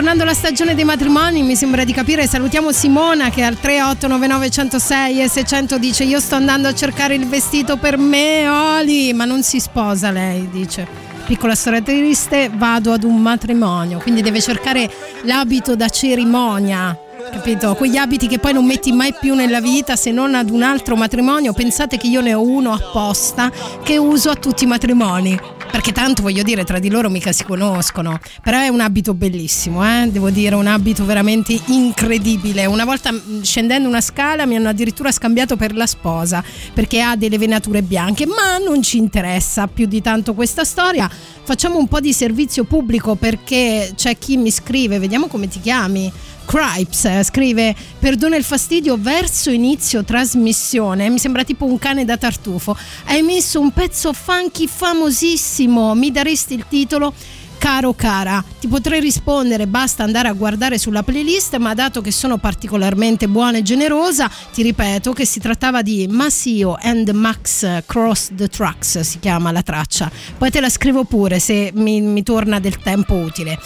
Tornando 0.00 0.24
la 0.24 0.32
stagione 0.32 0.74
dei 0.74 0.84
matrimoni, 0.84 1.42
mi 1.42 1.54
sembra 1.54 1.84
di 1.84 1.92
capire. 1.92 2.26
Salutiamo 2.26 2.72
Simona 2.72 3.28
che 3.28 3.42
al 3.42 3.60
3899 3.60 4.48
106 4.48 5.22
e 5.22 5.28
600 5.28 5.76
dice 5.76 6.04
io 6.04 6.20
sto 6.20 6.36
andando 6.36 6.68
a 6.68 6.74
cercare 6.74 7.16
il 7.16 7.26
vestito 7.26 7.76
per 7.76 7.98
me, 7.98 8.48
Oli, 8.48 9.12
ma 9.12 9.26
non 9.26 9.42
si 9.42 9.60
sposa 9.60 10.10
lei, 10.10 10.48
dice. 10.48 10.88
Piccola 11.26 11.54
storia 11.54 11.82
triste, 11.82 12.50
vado 12.50 12.94
ad 12.94 13.04
un 13.04 13.20
matrimonio, 13.20 13.98
quindi 13.98 14.22
deve 14.22 14.40
cercare 14.40 14.90
l'abito 15.24 15.76
da 15.76 15.90
cerimonia. 15.90 16.96
Capito? 17.30 17.74
Quegli 17.74 17.98
abiti 17.98 18.26
che 18.26 18.38
poi 18.38 18.54
non 18.54 18.64
metti 18.64 18.92
mai 18.92 19.12
più 19.12 19.34
nella 19.34 19.60
vita 19.60 19.96
se 19.96 20.10
non 20.10 20.34
ad 20.34 20.48
un 20.48 20.62
altro 20.62 20.96
matrimonio. 20.96 21.52
Pensate 21.52 21.98
che 21.98 22.06
io 22.06 22.22
ne 22.22 22.32
ho 22.32 22.40
uno 22.40 22.72
apposta 22.72 23.52
che 23.82 23.98
uso 23.98 24.30
a 24.30 24.34
tutti 24.34 24.64
i 24.64 24.66
matrimoni. 24.66 25.59
Perché 25.70 25.92
tanto 25.92 26.22
voglio 26.22 26.42
dire, 26.42 26.64
tra 26.64 26.78
di 26.78 26.90
loro 26.90 27.08
mica 27.08 27.32
si 27.32 27.44
conoscono. 27.44 28.18
Però 28.42 28.58
è 28.58 28.68
un 28.68 28.80
abito 28.80 29.14
bellissimo, 29.14 29.84
eh? 29.84 30.08
devo 30.10 30.30
dire, 30.30 30.54
un 30.54 30.66
abito 30.66 31.04
veramente 31.04 31.58
incredibile. 31.66 32.66
Una 32.66 32.84
volta 32.84 33.12
mh, 33.12 33.42
scendendo 33.42 33.88
una 33.88 34.00
scala 34.00 34.46
mi 34.46 34.56
hanno 34.56 34.68
addirittura 34.68 35.12
scambiato 35.12 35.56
per 35.56 35.74
la 35.74 35.86
sposa 35.86 36.42
perché 36.74 37.00
ha 37.00 37.16
delle 37.16 37.38
venature 37.38 37.82
bianche, 37.82 38.26
ma 38.26 38.58
non 38.58 38.82
ci 38.82 38.98
interessa 38.98 39.68
più 39.68 39.86
di 39.86 40.02
tanto 40.02 40.34
questa 40.34 40.64
storia. 40.64 41.08
Facciamo 41.42 41.78
un 41.78 41.88
po' 41.88 42.00
di 42.00 42.12
servizio 42.12 42.64
pubblico 42.64 43.14
perché 43.14 43.92
c'è 43.94 44.18
chi 44.18 44.36
mi 44.36 44.50
scrive, 44.50 44.98
vediamo 44.98 45.26
come 45.28 45.48
ti 45.48 45.60
chiami. 45.60 46.12
Cripes 46.50 47.04
eh, 47.04 47.22
scrive 47.22 47.76
perdona 48.00 48.34
il 48.34 48.42
fastidio 48.42 48.96
verso 48.98 49.50
inizio 49.50 50.02
trasmissione. 50.02 51.08
Mi 51.08 51.20
sembra 51.20 51.44
tipo 51.44 51.64
un 51.64 51.78
cane 51.78 52.04
da 52.04 52.16
tartufo. 52.16 52.76
Hai 53.04 53.22
messo 53.22 53.60
un 53.60 53.70
pezzo 53.70 54.12
funky 54.12 54.66
famosissimo 54.66 55.94
mi 55.94 56.10
daresti 56.10 56.54
il 56.54 56.64
titolo 56.68 57.14
caro 57.60 57.92
cara. 57.92 58.42
Ti 58.58 58.66
potrei 58.68 59.00
rispondere, 59.00 59.66
basta 59.66 60.02
andare 60.02 60.28
a 60.28 60.32
guardare 60.32 60.78
sulla 60.78 61.02
playlist, 61.02 61.56
ma 61.58 61.74
dato 61.74 62.00
che 62.00 62.10
sono 62.10 62.38
particolarmente 62.38 63.28
buona 63.28 63.58
e 63.58 63.62
generosa, 63.62 64.30
ti 64.52 64.62
ripeto 64.62 65.12
che 65.12 65.26
si 65.26 65.40
trattava 65.40 65.82
di 65.82 66.08
Massio 66.08 66.78
and 66.80 67.10
Max 67.10 67.84
Cross 67.84 68.30
the 68.32 68.48
Trucks, 68.48 69.00
si 69.00 69.18
chiama 69.18 69.52
la 69.52 69.60
traccia. 69.60 70.10
Poi 70.38 70.50
te 70.50 70.60
la 70.60 70.70
scrivo 70.70 71.04
pure 71.04 71.38
se 71.38 71.70
mi, 71.74 72.00
mi 72.00 72.22
torna 72.22 72.60
del 72.60 72.78
tempo 72.78 73.14
utile. 73.14 73.58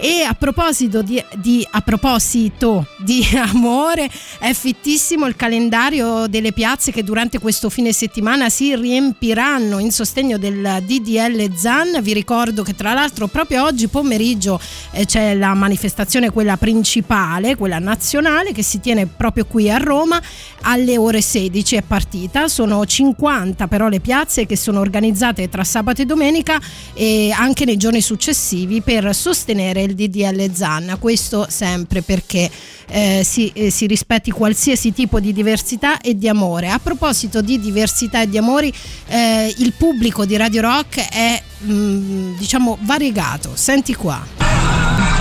E 0.00 0.22
a 0.26 0.32
proposito 0.32 1.02
di, 1.02 1.22
di- 1.36 1.66
a 1.70 1.82
proposito 1.82 2.86
di 2.98 3.22
amore, 3.36 4.10
è 4.38 4.54
fittissimo 4.54 5.26
il 5.26 5.36
calendario 5.36 6.26
delle 6.26 6.52
piazze 6.52 6.90
che 6.90 7.04
durante 7.04 7.38
questo 7.38 7.68
fine 7.68 7.92
settimana 7.92 8.48
si 8.48 8.74
riempiranno 8.74 9.78
in 9.78 9.92
sostegno 9.92 10.38
del 10.38 10.82
DDL 10.86 11.54
ZAN. 11.54 11.98
Vi 12.00 12.14
ricordo 12.14 12.62
che 12.62 12.74
tra 12.74 12.94
l'altro 12.94 13.26
proprio 13.26 13.40
oggi 13.58 13.88
pomeriggio 13.88 14.60
eh, 14.92 15.04
c'è 15.06 15.34
la 15.34 15.54
manifestazione, 15.54 16.30
quella 16.30 16.56
principale, 16.56 17.56
quella 17.56 17.78
nazionale, 17.78 18.52
che 18.52 18.62
si 18.62 18.80
tiene 18.80 19.06
proprio 19.06 19.44
qui 19.44 19.70
a 19.70 19.76
Roma 19.76 20.20
alle 20.62 20.96
ore 20.96 21.20
16 21.20 21.76
è 21.76 21.82
partita. 21.82 22.48
Sono 22.48 22.84
50 22.84 23.66
però 23.68 23.88
le 23.88 24.00
piazze 24.00 24.46
che 24.46 24.56
sono 24.56 24.80
organizzate 24.80 25.48
tra 25.48 25.64
sabato 25.64 26.02
e 26.02 26.06
domenica 26.06 26.60
e 26.94 27.30
anche 27.30 27.64
nei 27.64 27.76
giorni 27.76 28.00
successivi 28.00 28.80
per 28.80 29.14
sostenere 29.14 29.82
il 29.82 29.94
DDL 29.94 30.52
ZAN. 30.52 30.96
Questo 30.98 31.46
sempre 31.48 32.02
perché 32.02 32.50
eh, 32.92 33.22
si, 33.24 33.50
eh, 33.54 33.70
si 33.70 33.86
rispetti 33.86 34.30
qualsiasi 34.30 34.92
tipo 34.92 35.18
di 35.18 35.32
diversità 35.32 36.00
e 36.00 36.16
di 36.16 36.28
amore. 36.28 36.68
A 36.68 36.78
proposito 36.78 37.40
di 37.40 37.58
diversità 37.58 38.22
e 38.22 38.28
di 38.28 38.36
amori, 38.36 38.72
eh, 39.08 39.54
il 39.58 39.72
pubblico 39.72 40.24
di 40.24 40.36
Radio 40.36 40.60
Rock 40.60 41.08
è 41.08 41.42
mm, 41.64 42.36
diciamo 42.36 42.78
variegato. 42.82 43.31
Senti 43.54 43.94
qua. 43.94 44.22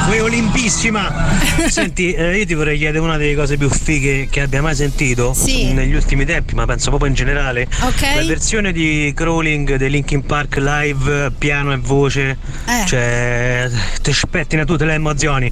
Uè 0.10 0.21
olimpissima! 0.21 1.30
Senti, 1.69 2.12
eh, 2.12 2.39
io 2.39 2.45
ti 2.45 2.54
vorrei 2.56 2.78
chiedere 2.78 3.00
una 3.00 3.15
delle 3.17 3.36
cose 3.36 3.56
più 3.56 3.69
fighe 3.69 4.28
che 4.30 4.41
abbia 4.41 4.62
mai 4.62 4.76
sentito 4.76 5.34
Sì. 5.34 5.71
negli 5.71 5.93
ultimi 5.93 6.26
tempi, 6.26 6.54
ma 6.56 6.65
penso 6.65 6.89
proprio 6.89 7.08
in 7.10 7.15
generale. 7.15 7.67
Ok. 7.82 8.02
La 8.15 8.24
versione 8.26 8.74
di 8.74 9.13
Crawling 9.15 9.76
dei 9.76 9.89
Linkin 9.89 10.26
Park 10.26 10.58
live, 10.58 11.32
piano 11.38 11.71
e 11.71 11.78
voce. 11.78 12.38
Eh. 12.67 12.86
Cioè, 12.86 13.69
ti 14.02 14.12
spettina 14.12 14.65
tutte 14.65 14.84
le 14.86 14.95
emozioni. 14.95 15.50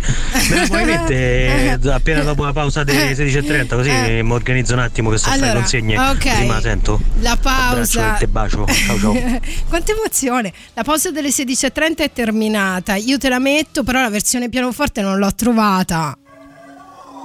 Me 0.49 0.55
la 0.55 0.65
puoi 0.67 0.83
mettere 0.83 1.79
eh, 1.81 1.89
appena 1.93 2.23
dopo 2.23 2.43
la 2.43 2.51
pausa 2.51 2.83
delle 2.83 3.13
16.30, 3.13 3.67
così 3.75 3.89
Eh. 3.89 4.23
mi 4.23 4.31
organizzo 4.33 4.73
un 4.73 4.79
attimo 4.79 5.09
che 5.11 5.17
sto 5.19 5.29
a 5.29 5.33
fare 5.33 5.43
Allora, 5.43 5.59
consegne. 5.59 5.97
ok. 5.97 6.25
Me 6.25 6.47
la 6.47 6.59
sento. 6.61 6.99
La 7.21 7.31
Abbraccio 7.33 7.75
pausa. 7.75 8.15
e 8.15 8.19
te 8.19 8.27
bacio. 8.27 8.65
Ciao 8.67 8.99
ciao. 8.99 9.13
Quanta 9.69 9.91
emozione! 9.93 10.51
La 10.73 10.83
pausa 10.83 11.11
delle 11.11 11.29
16.30 11.29 11.95
è 11.97 12.11
terminata. 12.11 12.48
Io 12.95 13.17
te 13.17 13.29
la 13.29 13.39
metto, 13.39 13.83
però 13.83 14.01
la 14.01 14.09
versione 14.09 14.49
pianoforte 14.49 15.01
non 15.01 15.17
l'ho 15.17 15.33
trovata. 15.33 16.17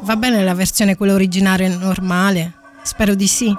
Va 0.03 0.17
bene 0.17 0.43
la 0.45 0.55
versione 0.55 0.97
quella 0.97 1.15
originale 1.15 1.69
normale? 1.69 2.53
Spero 2.83 3.15
di 3.15 3.27
sì. 3.27 3.57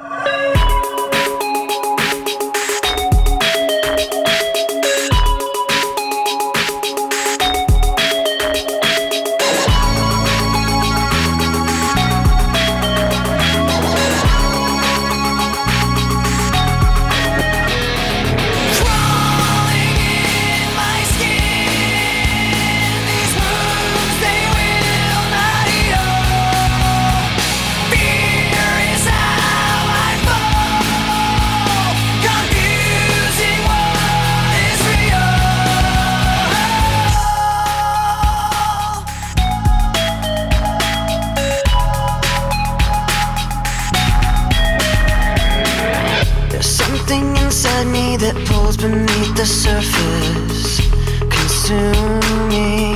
That 48.17 48.35
pulls 48.47 48.77
beneath 48.77 49.35
the 49.35 49.45
surface, 49.45 50.79
consuming, 51.19 52.95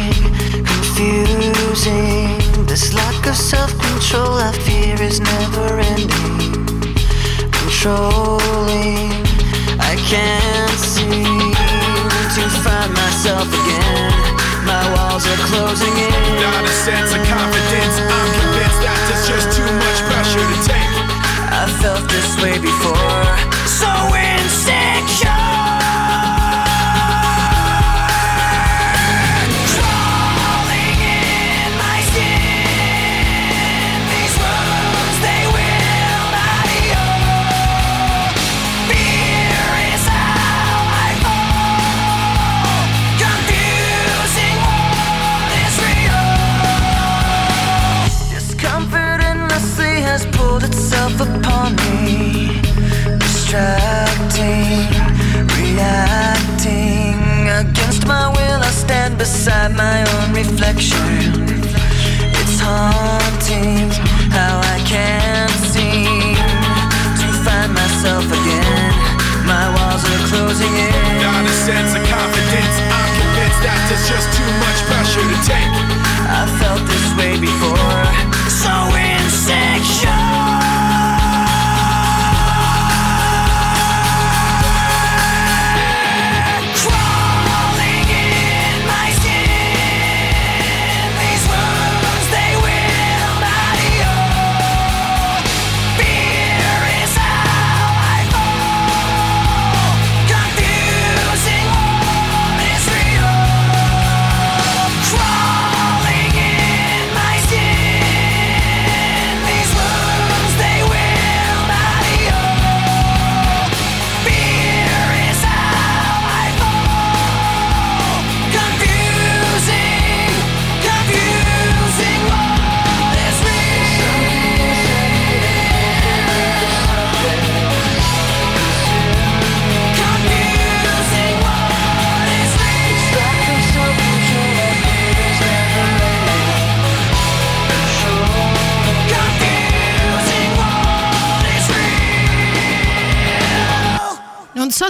confusing. 0.64 2.40
This 2.66 2.94
lack 2.94 3.28
of 3.28 3.36
self 3.36 3.72
control 3.80 4.40
I 4.40 4.52
fear 4.64 4.96
is 5.02 5.20
never 5.20 5.80
ending, 5.80 6.88
controlling. 7.52 9.12
I 9.82 10.00
can't 10.08 10.80
seem 10.80 11.52
to 12.36 12.44
find 12.64 12.94
myself 12.94 13.48
again. 13.50 14.14
My 14.64 14.84
walls 14.96 15.26
are 15.28 15.42
closing 15.52 15.96
in. 15.98 16.42
Not 16.42 16.64
a 16.64 16.68
sense 16.70 17.12
of 17.12 17.20
confidence. 17.28 17.49
Reflection. 60.40 61.44
It's 62.40 62.60
haunting 62.64 63.92
how 64.32 64.62
I 64.64 64.80
can't 64.88 65.52
seem 65.68 66.36
to 67.20 67.28
find 67.44 67.74
myself 67.76 68.24
again. 68.24 68.92
My 69.44 69.68
walls 69.76 70.04
are 70.08 70.24
closing 70.32 70.72
in. 70.72 70.96
Not 71.20 71.44
a 71.44 71.56
sense 71.68 71.92
of 71.92 72.04
confidence. 72.08 72.76
I'm 72.88 73.12
convinced 73.20 73.62
that 73.68 73.80
there's 73.92 74.08
just 74.08 74.28
too 74.38 74.52
much 74.64 74.80
pressure 74.88 75.28
to 75.28 75.40
take. 75.44 75.69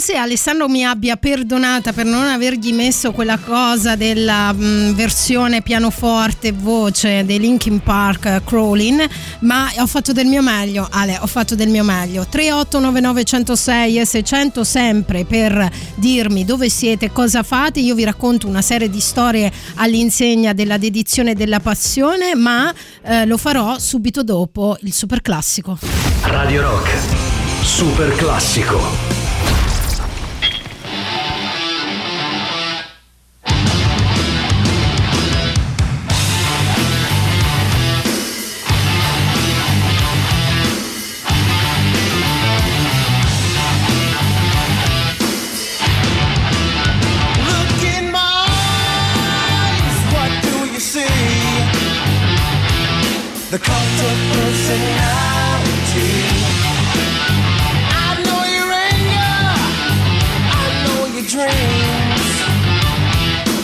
Se 0.10 0.16
Alessandro 0.16 0.68
mi 0.68 0.84
abbia 0.84 1.18
perdonata 1.18 1.93
per 1.93 2.03
non 2.03 2.26
avergli 2.26 2.74
messo 2.74 3.12
quella 3.12 3.38
cosa 3.38 3.95
della 3.95 4.51
mh, 4.51 4.95
versione 4.95 5.62
pianoforte 5.62 6.51
voce 6.51 7.24
dei 7.26 7.38
Linkin 7.38 7.80
Park 7.80 8.26
eh, 8.26 8.41
Crawling, 8.43 9.07
ma 9.41 9.70
ho 9.78 9.86
fatto 9.86 10.12
del 10.12 10.26
mio 10.26 10.41
meglio, 10.41 10.88
Ale, 10.89 11.20
ho 11.22 11.28
fatto 11.28 11.53
del 11.53 11.70
mio 11.70 11.84
meglio. 11.84 12.26
3899 12.26 13.24
106 13.24 13.99
e 13.99 14.05
600 14.07 14.64
sempre 14.64 15.26
per 15.26 15.72
dirmi 15.93 16.43
dove 16.43 16.70
siete, 16.72 17.12
cosa 17.12 17.43
fate. 17.43 17.80
Io 17.80 17.93
vi 17.93 18.03
racconto 18.03 18.47
una 18.47 18.64
serie 18.64 18.89
di 18.89 19.01
storie 19.01 19.51
all'insegna 19.76 20.53
della 20.53 20.80
dedizione 20.80 21.32
e 21.32 21.36
della 21.36 21.60
passione, 21.60 22.34
ma 22.34 22.74
eh, 23.03 23.28
lo 23.28 23.38
farò 23.38 23.78
subito 23.78 24.24
dopo 24.24 24.76
il 24.82 24.91
super 24.91 25.22
classico. 25.22 25.78
Radio 26.24 26.62
Rock. 26.64 26.97
Super 27.62 28.16
classico. 28.16 29.28
The 53.49 53.57
cult 53.57 53.99
of 54.09 54.17
personality. 54.31 56.11
I 57.89 58.21
know 58.21 58.41
your 58.45 58.69
anger, 58.69 59.41
I 60.53 60.65
know 60.85 61.01
your 61.15 61.25
dreams. 61.25 62.25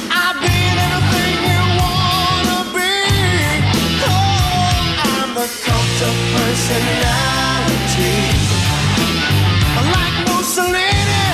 I've 0.09 0.41
been 0.41 0.77
everything 0.89 1.37
you 1.51 1.61
wanna 1.77 2.59
be. 2.73 2.97
Oh, 4.09 5.05
I'm 5.05 5.29
the 5.37 5.45
cult 5.65 5.99
of 6.09 6.15
personality. 6.33 8.15
Like 9.93 10.17
Mussolini 10.25 11.25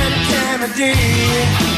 and 0.00 0.14
Kennedy. 0.30 1.77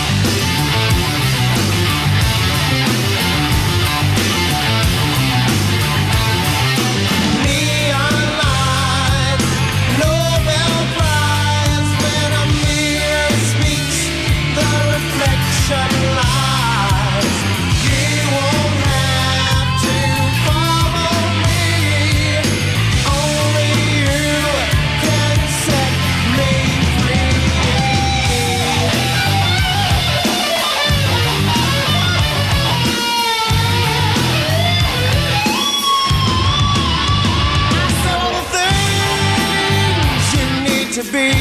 To 41.03 41.11
be. 41.11 41.31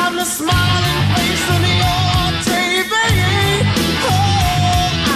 I'm 0.00 0.14
the 0.16 0.24
smiling 0.24 1.02
face 1.14 1.44
on 1.54 1.62
your 1.82 2.22
TV. 2.48 2.94
Oh, 4.08 4.12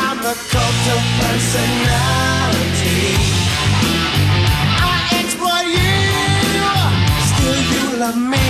I'm 0.04 0.18
the 0.18 0.34
cult 0.52 0.84
of 0.94 1.02
personality. 1.20 3.04
I 4.76 4.96
exploit 5.20 5.68
you, 5.78 5.96
still 7.30 7.60
you 7.72 7.84
love 8.02 8.20
me. 8.34 8.48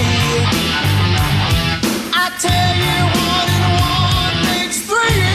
I 2.23 2.27
tell 2.47 2.73
you 2.87 2.99
one 3.31 3.49
and 3.57 3.69
one 3.95 4.37
makes 4.49 4.79
three. 4.91 5.29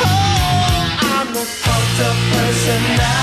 Oh, 0.00 0.80
I'm 1.12 1.28
the 1.38 1.46
cult 1.64 1.96
of 2.08 2.16
personality. 2.36 3.22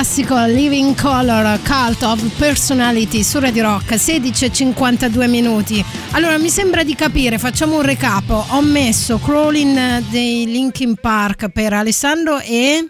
classico 0.00 0.34
Living 0.46 0.98
Color 0.98 1.60
Cult 1.62 2.02
of 2.04 2.22
Personality 2.38 3.22
su 3.22 3.38
Radio 3.38 3.64
Rock 3.64 3.98
16 3.98 4.46
e 4.46 4.50
52 4.50 5.26
minuti. 5.26 5.84
Allora 6.12 6.38
mi 6.38 6.48
sembra 6.48 6.82
di 6.82 6.94
capire, 6.94 7.36
facciamo 7.36 7.76
un 7.76 7.82
recap. 7.82 8.30
Ho 8.30 8.62
messo 8.62 9.18
Crawling 9.18 9.98
dei 10.08 10.46
Linkin 10.46 10.94
Park 10.94 11.50
per 11.50 11.74
Alessandro 11.74 12.38
e 12.38 12.86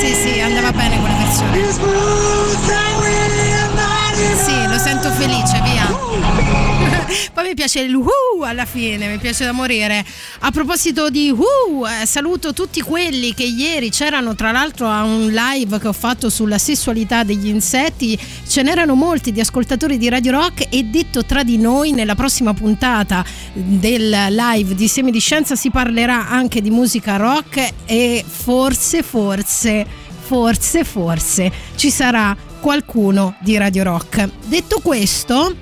Sì, 0.00 0.12
sì, 0.12 0.40
andava 0.40 0.72
bene 0.72 0.98
quella 0.98 1.16
versione. 1.16 1.62
Sì, 4.42 4.66
lo 4.66 4.78
sento 4.78 5.10
felice, 5.12 5.62
via. 5.62 5.86
Poi 7.32 7.48
mi 7.48 7.54
piace 7.54 7.80
il 7.80 7.94
woo 7.94 8.42
alla 8.44 8.64
fine, 8.64 9.06
mi 9.06 9.18
piace 9.18 9.44
da 9.44 9.52
morire. 9.52 10.04
A 10.46 10.50
proposito 10.50 11.08
di 11.08 11.30
woo, 11.30 11.86
eh, 11.86 12.04
saluto 12.04 12.52
tutti 12.52 12.82
quelli 12.82 13.32
che 13.32 13.44
ieri 13.44 13.88
c'erano 13.88 14.34
tra 14.34 14.52
l'altro 14.52 14.86
a 14.86 15.02
un 15.02 15.32
live 15.32 15.78
che 15.78 15.88
ho 15.88 15.92
fatto 15.94 16.28
sulla 16.28 16.58
sessualità 16.58 17.24
degli 17.24 17.46
insetti. 17.46 18.18
Ce 18.46 18.60
n'erano 18.60 18.94
molti 18.94 19.32
di 19.32 19.40
ascoltatori 19.40 19.96
di 19.96 20.06
Radio 20.10 20.32
Rock 20.32 20.66
e 20.68 20.82
detto 20.82 21.24
tra 21.24 21.44
di 21.44 21.56
noi 21.56 21.92
nella 21.92 22.14
prossima 22.14 22.52
puntata 22.52 23.24
del 23.54 24.10
live 24.28 24.74
di 24.74 24.86
Semi 24.86 25.10
di 25.10 25.18
Scienza 25.18 25.56
si 25.56 25.70
parlerà 25.70 26.28
anche 26.28 26.60
di 26.60 26.68
musica 26.68 27.16
rock 27.16 27.72
e 27.86 28.22
forse, 28.26 29.02
forse, 29.02 29.86
forse, 30.20 30.84
forse 30.84 31.52
ci 31.74 31.88
sarà 31.88 32.36
qualcuno 32.60 33.36
di 33.40 33.56
Radio 33.56 33.84
Rock. 33.84 34.28
Detto 34.44 34.80
questo, 34.82 35.56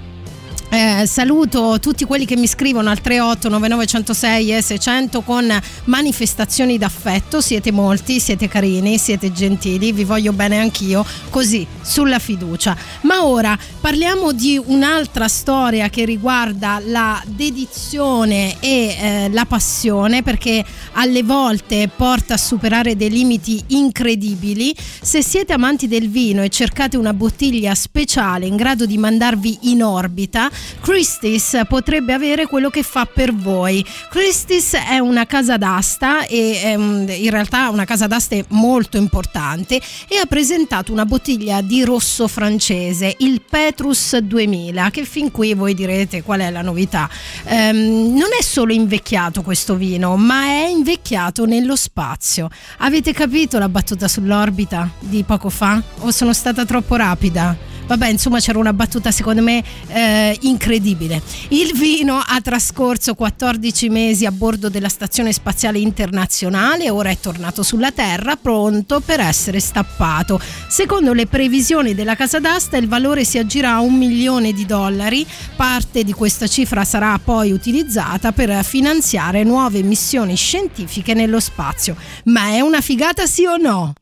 eh, 0.74 1.06
saluto 1.06 1.78
tutti 1.80 2.06
quelli 2.06 2.24
che 2.24 2.34
mi 2.34 2.46
scrivono 2.46 2.88
al 2.88 2.98
38 2.98 3.50
9906 3.50 4.56
e 4.56 4.62
600 4.62 5.20
con 5.20 5.46
manifestazioni 5.84 6.78
d'affetto. 6.78 7.42
Siete 7.42 7.70
molti, 7.70 8.18
siete 8.18 8.48
carini, 8.48 8.96
siete 8.96 9.32
gentili, 9.32 9.92
vi 9.92 10.04
voglio 10.04 10.32
bene 10.32 10.58
anch'io, 10.58 11.04
così 11.28 11.66
sulla 11.82 12.18
fiducia. 12.18 12.74
Ma 13.02 13.22
ora 13.26 13.58
parliamo 13.82 14.32
di 14.32 14.58
un'altra 14.64 15.28
storia 15.28 15.90
che 15.90 16.06
riguarda 16.06 16.80
la 16.82 17.22
dedizione 17.26 18.56
e 18.60 18.96
eh, 18.98 19.28
la 19.30 19.44
passione, 19.44 20.22
perché 20.22 20.64
alle 20.92 21.22
volte 21.22 21.90
porta 21.94 22.34
a 22.34 22.38
superare 22.38 22.96
dei 22.96 23.10
limiti 23.10 23.62
incredibili. 23.68 24.74
Se 25.02 25.22
siete 25.22 25.52
amanti 25.52 25.86
del 25.86 26.08
vino 26.08 26.42
e 26.42 26.48
cercate 26.48 26.96
una 26.96 27.12
bottiglia 27.12 27.74
speciale 27.74 28.46
in 28.46 28.56
grado 28.56 28.86
di 28.86 28.96
mandarvi 28.96 29.58
in 29.64 29.82
orbita, 29.82 30.50
Christie's 30.80 31.60
potrebbe 31.68 32.12
avere 32.12 32.46
quello 32.46 32.70
che 32.70 32.82
fa 32.82 33.06
per 33.06 33.34
voi. 33.34 33.84
Christie's 34.10 34.74
è 34.74 34.98
una 34.98 35.26
casa 35.26 35.56
d'asta 35.56 36.26
e 36.26 36.60
ehm, 36.62 37.06
in 37.08 37.30
realtà 37.30 37.70
una 37.70 37.84
casa 37.84 38.06
d'aste 38.06 38.44
molto 38.48 38.96
importante 38.96 39.80
e 40.08 40.18
ha 40.18 40.26
presentato 40.26 40.92
una 40.92 41.04
bottiglia 41.04 41.60
di 41.60 41.84
rosso 41.84 42.28
francese, 42.28 43.14
il 43.18 43.42
Petrus 43.48 44.16
2000, 44.16 44.90
che 44.90 45.04
fin 45.04 45.30
qui 45.30 45.54
voi 45.54 45.74
direte 45.74 46.22
qual 46.22 46.40
è 46.40 46.50
la 46.50 46.62
novità. 46.62 47.08
Ehm, 47.44 48.14
non 48.16 48.30
è 48.38 48.42
solo 48.42 48.72
invecchiato 48.72 49.42
questo 49.42 49.76
vino, 49.76 50.16
ma 50.16 50.44
è 50.44 50.66
invecchiato 50.66 51.44
nello 51.44 51.76
spazio. 51.76 52.48
Avete 52.78 53.12
capito 53.12 53.58
la 53.58 53.68
battuta 53.68 54.08
sull'orbita 54.08 54.90
di 54.98 55.22
poco 55.24 55.48
fa? 55.48 55.82
O 56.00 56.10
sono 56.10 56.32
stata 56.32 56.64
troppo 56.64 56.96
rapida? 56.96 57.71
Vabbè, 57.92 58.08
insomma, 58.08 58.40
c'era 58.40 58.58
una 58.58 58.72
battuta 58.72 59.10
secondo 59.10 59.42
me 59.42 59.62
eh, 59.88 60.34
incredibile. 60.40 61.20
Il 61.48 61.72
vino 61.74 62.16
ha 62.26 62.40
trascorso 62.40 63.14
14 63.14 63.90
mesi 63.90 64.24
a 64.24 64.32
bordo 64.32 64.70
della 64.70 64.88
Stazione 64.88 65.30
Spaziale 65.30 65.78
Internazionale, 65.78 66.88
ora 66.88 67.10
è 67.10 67.18
tornato 67.18 67.62
sulla 67.62 67.92
Terra, 67.92 68.36
pronto 68.36 69.00
per 69.00 69.20
essere 69.20 69.60
stappato. 69.60 70.40
Secondo 70.68 71.12
le 71.12 71.26
previsioni 71.26 71.94
della 71.94 72.16
casa 72.16 72.40
d'asta, 72.40 72.78
il 72.78 72.88
valore 72.88 73.26
si 73.26 73.36
aggira 73.36 73.72
a 73.72 73.80
un 73.80 73.92
milione 73.98 74.54
di 74.54 74.64
dollari. 74.64 75.26
Parte 75.54 76.02
di 76.02 76.14
questa 76.14 76.46
cifra 76.46 76.84
sarà 76.84 77.20
poi 77.22 77.52
utilizzata 77.52 78.32
per 78.32 78.64
finanziare 78.64 79.44
nuove 79.44 79.82
missioni 79.82 80.34
scientifiche 80.34 81.12
nello 81.12 81.40
spazio. 81.40 81.94
Ma 82.24 82.52
è 82.52 82.60
una 82.60 82.80
figata 82.80 83.26
sì 83.26 83.44
o 83.44 83.58
no? 83.58 83.92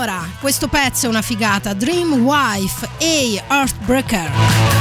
E 0.00 0.02
ora, 0.02 0.26
questo 0.40 0.66
pezzo 0.66 1.04
è 1.04 1.08
una 1.10 1.20
figata, 1.20 1.74
Dream 1.74 2.14
Wife 2.22 2.88
e 2.96 3.42
Earthbreaker. 3.46 4.79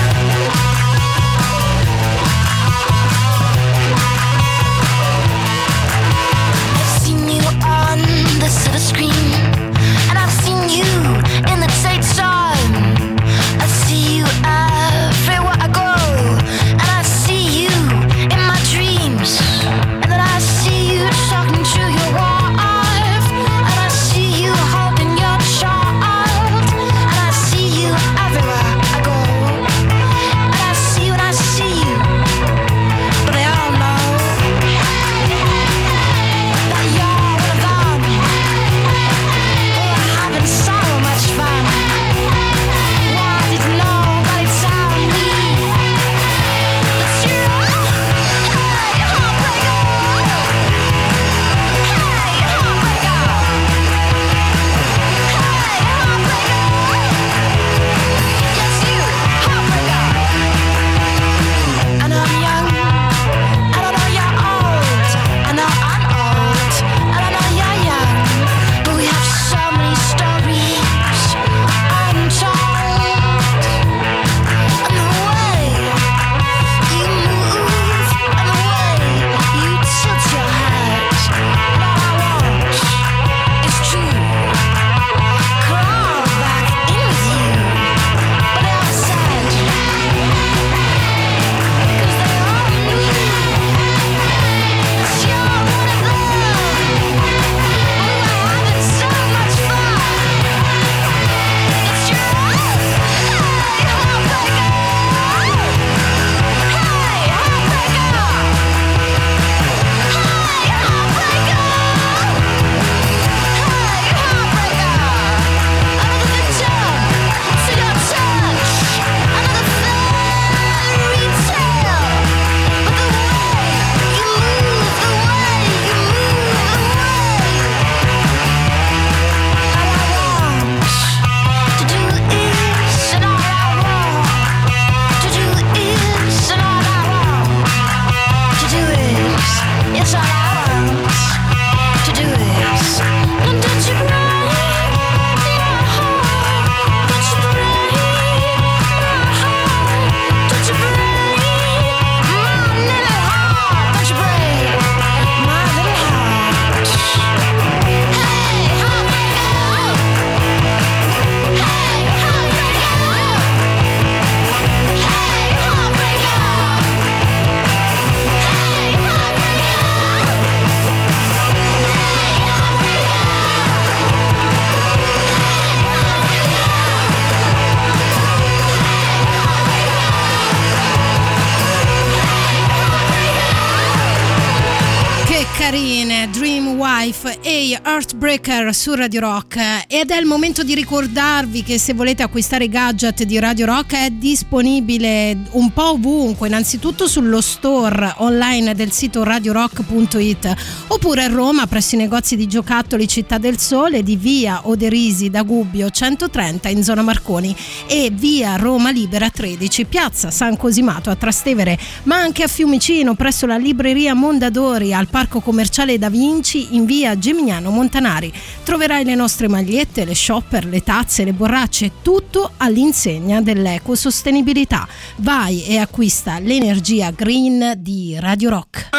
Heartbreaker 188.29 188.75
su 188.75 188.93
Radio 188.93 189.21
Rock 189.21 189.85
ed 189.87 190.11
è 190.11 190.19
il 190.19 190.27
momento 190.27 190.61
di 190.61 190.75
ricordarvi 190.75 191.63
che 191.63 191.79
se 191.79 191.95
volete 191.95 192.21
acquistare 192.21 192.65
i 192.65 192.69
gadget 192.69 193.23
di 193.23 193.39
Radio 193.39 193.65
Rock 193.65 193.95
è 193.95 194.11
disponibile 194.11 195.35
un 195.53 195.71
po' 195.71 195.93
ovunque, 195.93 196.47
innanzitutto 196.47 197.07
sullo 197.07 197.41
store 197.41 198.13
online 198.17 198.75
del 198.75 198.91
sito 198.91 199.23
radiorock.it 199.23 200.53
oppure 200.89 201.23
a 201.23 201.27
Roma 201.27 201.65
presso 201.65 201.95
i 201.95 201.97
negozi 201.97 202.35
di 202.35 202.45
giocattoli 202.45 203.07
Città 203.07 203.39
del 203.39 203.57
Sole 203.57 204.03
di 204.03 204.15
via 204.15 204.61
Oderisi 204.67 205.31
da 205.31 205.41
Gubbio 205.41 205.89
130 205.89 206.69
in 206.69 206.83
zona 206.83 207.01
Marconi 207.01 207.55
e 207.87 208.11
via 208.13 208.57
Roma 208.57 208.91
Libera 208.91 209.31
13 209.31 209.85
piazza 209.85 210.29
San 210.29 210.55
Cosimato 210.55 211.09
a 211.09 211.15
Trastevere 211.15 211.79
ma 212.03 212.17
anche 212.17 212.43
a 212.43 212.47
Fiumicino 212.47 213.15
presso 213.15 213.47
la 213.47 213.57
libreria 213.57 214.13
Mondadori 214.13 214.93
al 214.93 215.07
parco 215.07 215.39
commerciale 215.39 215.97
Da 215.97 216.11
Vinci 216.11 216.75
in 216.75 216.85
via 216.85 217.17
Gemignano 217.17 217.71
Montanari. 217.71 218.17
Troverai 218.63 219.03
le 219.03 219.15
nostre 219.15 219.47
magliette, 219.47 220.05
le 220.05 220.15
shopper, 220.15 220.65
le 220.65 220.83
tazze, 220.83 221.23
le 221.23 221.33
borracce, 221.33 221.91
tutto 222.01 222.51
all'insegna 222.57 223.41
dell'ecosostenibilità. 223.41 224.87
Vai 225.17 225.65
e 225.65 225.77
acquista 225.77 226.39
l'energia 226.39 227.11
green 227.11 227.73
di 227.77 228.17
Radio 228.19 228.49
Rock. 228.49 228.89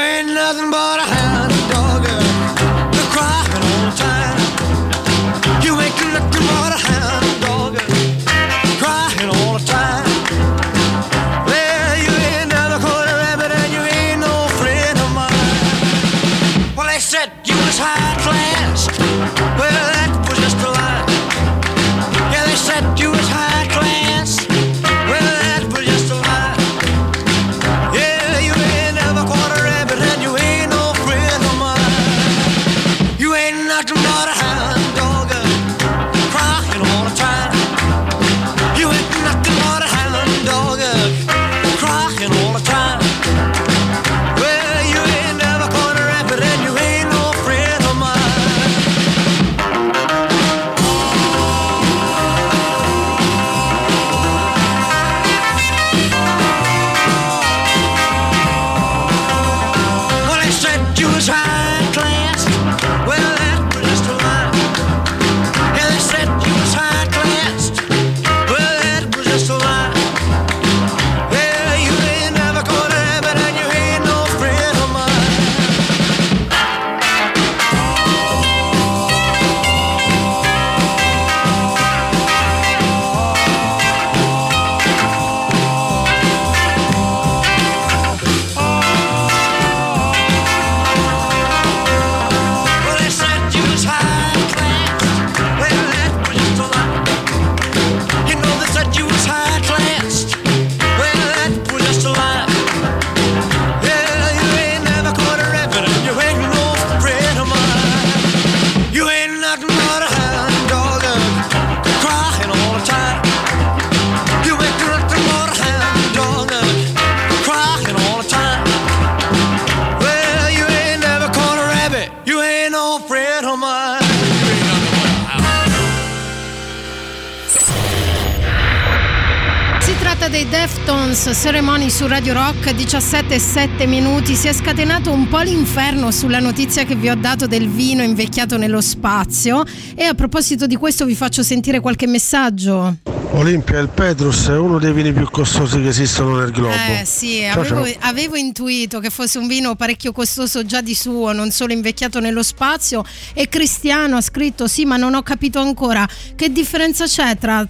Deftones 131.20 131.42
Ceremony 131.42 131.90
su 131.90 132.06
Radio 132.06 132.32
Rock 132.32 132.72
17 132.72 133.34
e 133.34 133.38
7 133.38 133.86
minuti. 133.86 134.34
Si 134.34 134.48
è 134.48 134.54
scatenato 134.54 135.12
un 135.12 135.28
po' 135.28 135.40
l'inferno 135.40 136.10
sulla 136.10 136.38
notizia 136.38 136.84
che 136.84 136.94
vi 136.94 137.10
ho 137.10 137.14
dato 137.14 137.46
del 137.46 137.68
vino 137.68 138.02
invecchiato 138.02 138.56
nello 138.56 138.80
spazio. 138.80 139.62
E 139.94 140.04
a 140.04 140.14
proposito 140.14 140.66
di 140.66 140.76
questo 140.76 141.04
vi 141.04 141.14
faccio 141.14 141.42
sentire 141.42 141.80
qualche 141.80 142.06
messaggio. 142.06 143.09
Olimpia 143.32 143.78
il 143.78 143.88
Petrus 143.88 144.48
è 144.48 144.56
uno 144.56 144.80
dei 144.80 144.92
vini 144.92 145.12
più 145.12 145.30
costosi 145.30 145.80
che 145.80 145.88
esistono 145.88 146.38
nel 146.38 146.50
globo. 146.50 146.74
Eh 146.74 147.04
sì, 147.04 147.38
Ciao, 147.40 147.60
avevo, 147.60 147.86
ciao. 147.86 147.96
avevo 148.00 148.34
intuito 148.36 148.98
che 148.98 149.08
fosse 149.08 149.38
un 149.38 149.46
vino 149.46 149.76
parecchio 149.76 150.10
costoso 150.10 150.66
già 150.66 150.80
di 150.80 150.96
suo, 150.96 151.30
non 151.32 151.52
solo 151.52 151.72
invecchiato 151.72 152.18
nello 152.18 152.42
spazio. 152.42 153.04
E 153.32 153.48
Cristiano 153.48 154.16
ha 154.16 154.20
scritto: 154.20 154.66
Sì, 154.66 154.84
ma 154.84 154.96
non 154.96 155.14
ho 155.14 155.22
capito 155.22 155.60
ancora 155.60 156.06
che 156.34 156.50
differenza 156.50 157.06
c'è 157.06 157.38
tra 157.38 157.66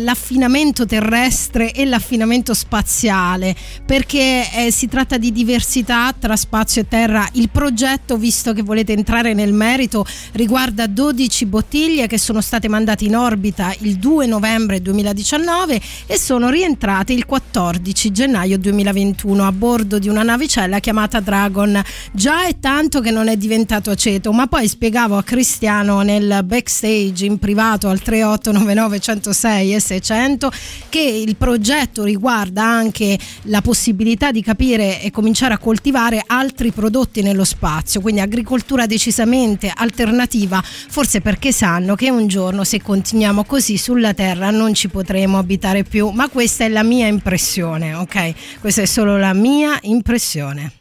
l'affinamento 0.00 0.84
terrestre 0.86 1.72
e 1.72 1.84
l'affinamento 1.84 2.52
spaziale, 2.52 3.54
perché 3.84 4.44
eh, 4.52 4.72
si 4.72 4.88
tratta 4.88 5.18
di 5.18 5.30
diversità 5.30 6.12
tra 6.18 6.34
spazio 6.34 6.82
e 6.82 6.88
terra. 6.88 7.28
Il 7.34 7.48
progetto, 7.50 8.16
visto 8.16 8.52
che 8.52 8.62
volete 8.62 8.92
entrare 8.92 9.34
nel 9.34 9.52
merito, 9.52 10.04
riguarda 10.32 10.88
12 10.88 11.46
bottiglie 11.46 12.08
che 12.08 12.18
sono 12.18 12.40
state 12.40 12.68
mandate 12.68 13.04
in 13.04 13.16
orbita 13.16 13.72
il 13.80 13.96
2 13.96 14.26
novembre 14.26 14.82
2019 14.96 15.80
e 16.06 16.18
sono 16.18 16.48
rientrate 16.48 17.12
il 17.12 17.26
14 17.26 18.12
gennaio 18.12 18.58
2021 18.58 19.46
a 19.46 19.52
bordo 19.52 19.98
di 19.98 20.08
una 20.08 20.22
navicella 20.22 20.78
chiamata 20.78 21.20
Dragon. 21.20 21.82
Già 22.12 22.46
è 22.46 22.58
tanto 22.58 23.00
che 23.00 23.10
non 23.10 23.28
è 23.28 23.36
diventato 23.36 23.90
aceto, 23.90 24.32
ma 24.32 24.46
poi 24.46 24.66
spiegavo 24.66 25.16
a 25.16 25.22
Cristiano 25.22 26.00
nel 26.00 26.40
backstage 26.44 27.26
in 27.26 27.38
privato 27.38 27.88
al 27.88 28.00
3899 28.00 29.00
106 29.00 29.74
e 29.74 29.80
600 29.80 30.50
che 30.88 31.00
il 31.00 31.36
progetto 31.36 32.04
riguarda 32.04 32.64
anche 32.64 33.18
la 33.42 33.60
possibilità 33.60 34.30
di 34.30 34.42
capire 34.42 35.02
e 35.02 35.10
cominciare 35.10 35.54
a 35.54 35.58
coltivare 35.58 36.22
altri 36.26 36.70
prodotti 36.70 37.22
nello 37.22 37.44
spazio, 37.44 38.00
quindi 38.00 38.20
agricoltura 38.20 38.86
decisamente 38.86 39.70
alternativa, 39.74 40.62
forse 40.62 41.20
perché 41.20 41.52
sanno 41.52 41.94
che 41.94 42.10
un 42.10 42.26
giorno 42.26 42.64
se 42.64 42.80
continuiamo 42.80 43.44
così 43.44 43.76
sulla 43.76 44.14
Terra 44.14 44.50
non 44.50 44.72
ci 44.74 44.85
potremo 44.88 45.38
abitare 45.38 45.82
più, 45.82 46.08
ma 46.08 46.28
questa 46.28 46.64
è 46.64 46.68
la 46.68 46.82
mia 46.82 47.06
impressione, 47.06 47.94
ok? 47.94 48.60
Questa 48.60 48.82
è 48.82 48.86
solo 48.86 49.18
la 49.18 49.34
mia 49.34 49.78
impressione. 49.82 50.72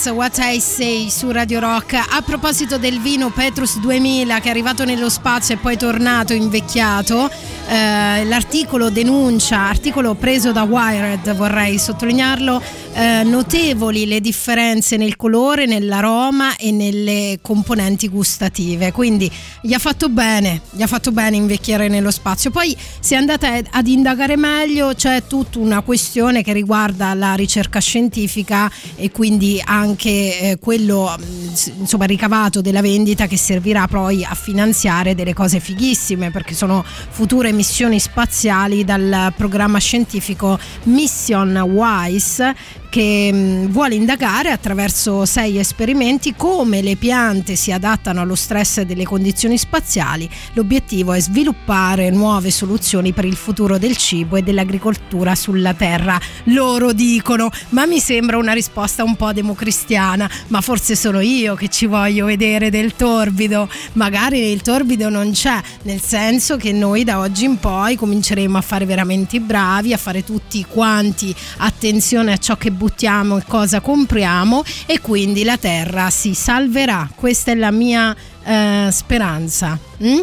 Years, 0.00 0.06
What 0.06 0.38
I 0.38 0.60
Say 0.60 1.10
su 1.10 1.30
Radio 1.30 1.60
Rock. 1.60 1.94
A 1.94 2.22
proposito 2.22 2.78
del 2.78 3.00
vino 3.00 3.30
Petrus 3.30 3.78
2000 3.78 4.40
che 4.40 4.46
è 4.46 4.50
arrivato 4.50 4.84
nello 4.84 5.10
spazio 5.10 5.54
e 5.54 5.58
poi 5.58 5.76
tornato 5.76 6.32
invecchiato, 6.32 7.28
eh, 7.68 8.24
l'articolo 8.24 8.88
denuncia, 8.88 9.58
articolo 9.68 10.14
preso 10.14 10.52
da 10.52 10.62
Wired 10.62 11.34
vorrei 11.34 11.78
sottolinearlo, 11.78 12.62
eh, 12.92 13.22
notevoli 13.22 14.06
le 14.06 14.20
differenze 14.20 14.96
nel 14.96 15.16
colore, 15.16 15.64
nell'aroma 15.64 16.56
e 16.56 16.72
nelle 16.72 17.38
componenti 17.40 18.08
gustative. 18.08 18.92
Quindi 18.92 19.30
gli 19.62 19.72
ha 19.72 19.78
fatto 19.78 20.08
bene, 20.08 20.60
gli 20.70 20.82
ha 20.82 20.86
fatto 20.86 21.12
bene 21.12 21.36
invecchiare 21.36 21.88
nello 21.88 22.10
spazio. 22.10 22.50
Poi 22.50 22.76
se 22.98 23.14
andate 23.14 23.64
ad 23.70 23.86
indagare 23.86 24.36
meglio 24.36 24.92
c'è 24.94 25.22
tutta 25.26 25.58
una 25.58 25.82
questione 25.82 26.42
che 26.42 26.52
riguarda 26.52 27.14
la 27.14 27.34
ricerca 27.34 27.80
scientifica 27.80 28.70
e 28.96 29.10
quindi 29.10 29.62
anche 29.64 30.08
eh, 30.10 30.58
quello 30.58 31.16
mm, 31.16 31.48
insomma, 31.78 32.06
ricavato 32.06 32.60
della 32.60 32.80
vendita 32.80 33.26
che 33.26 33.36
servirà 33.36 33.86
poi 33.86 34.24
a 34.24 34.34
finanziare 34.34 35.14
delle 35.14 35.34
cose 35.34 35.60
fighissime 35.60 36.30
perché 36.30 36.54
sono 36.54 36.84
future 37.10 37.52
missioni 37.52 38.00
spaziali 38.00 38.84
dal 38.84 39.32
programma 39.36 39.78
scientifico 39.78 40.58
Mission 40.84 41.56
WISE 41.56 42.78
che 42.90 43.30
mh, 43.32 43.68
vuole 43.68 43.94
indagare 43.94 44.50
attraverso 44.50 45.24
sei 45.24 45.58
esperimenti 45.58 46.34
come 46.36 46.82
le 46.82 46.96
piante 46.96 47.54
si 47.54 47.72
adattano 47.72 48.20
allo 48.20 48.34
stress 48.34 48.80
delle 48.82 49.04
condizioni 49.04 49.56
spaziali. 49.56 50.28
L'obiettivo 50.54 51.12
è 51.12 51.20
sviluppare 51.20 52.10
nuove 52.10 52.50
soluzioni 52.50 53.12
per 53.12 53.24
il 53.24 53.36
futuro 53.36 53.78
del 53.78 53.96
cibo 53.96 54.36
e 54.36 54.42
dell'agricoltura 54.42 55.34
sulla 55.34 55.72
Terra. 55.72 56.20
Loro 56.44 56.92
dicono, 56.92 57.48
ma 57.70 57.86
mi 57.86 58.00
sembra 58.00 58.36
una 58.36 58.52
risposta 58.52 59.04
un 59.04 59.14
po' 59.16 59.32
democristiana, 59.32 60.28
ma 60.48 60.60
forse 60.60 60.96
sono 60.96 61.20
io 61.20 61.54
che 61.54 61.68
ci 61.68 61.86
voglio 61.86 62.26
vedere 62.26 62.70
del 62.70 62.96
torbido. 62.96 63.68
Magari 63.92 64.50
il 64.50 64.62
torbido 64.62 65.08
non 65.08 65.30
c'è, 65.30 65.60
nel 65.82 66.00
senso 66.00 66.56
che 66.56 66.72
noi 66.72 67.04
da 67.04 67.20
oggi 67.20 67.44
in 67.44 67.58
poi 67.58 67.94
cominceremo 67.94 68.58
a 68.58 68.62
fare 68.62 68.84
veramente 68.84 69.36
i 69.36 69.40
bravi, 69.40 69.92
a 69.92 69.96
fare 69.96 70.24
tutti 70.24 70.66
quanti 70.68 71.32
attenzione 71.58 72.32
a 72.32 72.36
ciò 72.36 72.56
che 72.56 72.72
buttiamo 72.80 73.36
e 73.36 73.42
cosa 73.46 73.80
compriamo 73.80 74.64
e 74.86 75.00
quindi 75.00 75.44
la 75.44 75.58
terra 75.58 76.08
si 76.08 76.32
salverà. 76.32 77.10
Questa 77.14 77.50
è 77.50 77.54
la 77.54 77.70
mia 77.70 78.16
eh, 78.42 78.88
speranza. 78.90 79.78
Mm? 80.02 80.20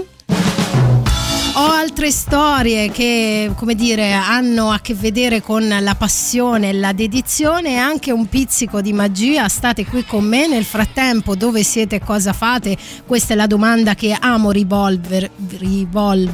Ho 1.53 1.71
altre 1.71 2.09
storie 2.09 2.89
che, 2.89 3.51
come 3.55 3.75
dire, 3.75 4.13
hanno 4.13 4.71
a 4.71 4.79
che 4.79 4.95
vedere 4.95 5.41
con 5.41 5.67
la 5.67 5.95
passione 5.95 6.73
la 6.73 6.93
dedizione 6.93 7.73
e 7.73 7.75
anche 7.75 8.11
un 8.11 8.27
pizzico 8.27 8.81
di 8.81 8.93
magia. 8.93 9.47
State 9.47 9.85
qui 9.85 10.03
con 10.03 10.23
me 10.23 10.47
nel 10.47 10.65
frattempo, 10.65 11.35
dove 11.35 11.63
siete 11.63 11.99
cosa 11.99 12.33
fate? 12.33 12.75
Questa 13.05 13.33
è 13.33 13.35
la 13.35 13.47
domanda 13.47 13.93
che 13.93 14.17
amo 14.19 14.49
rivolver, 14.49 15.29
rivol- 15.57 16.31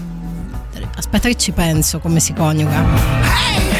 Aspetta 0.96 1.28
che 1.28 1.36
ci 1.36 1.52
penso 1.52 2.00
come 2.00 2.20
si 2.20 2.34
coniuga. 2.34 2.82
I 2.82 3.73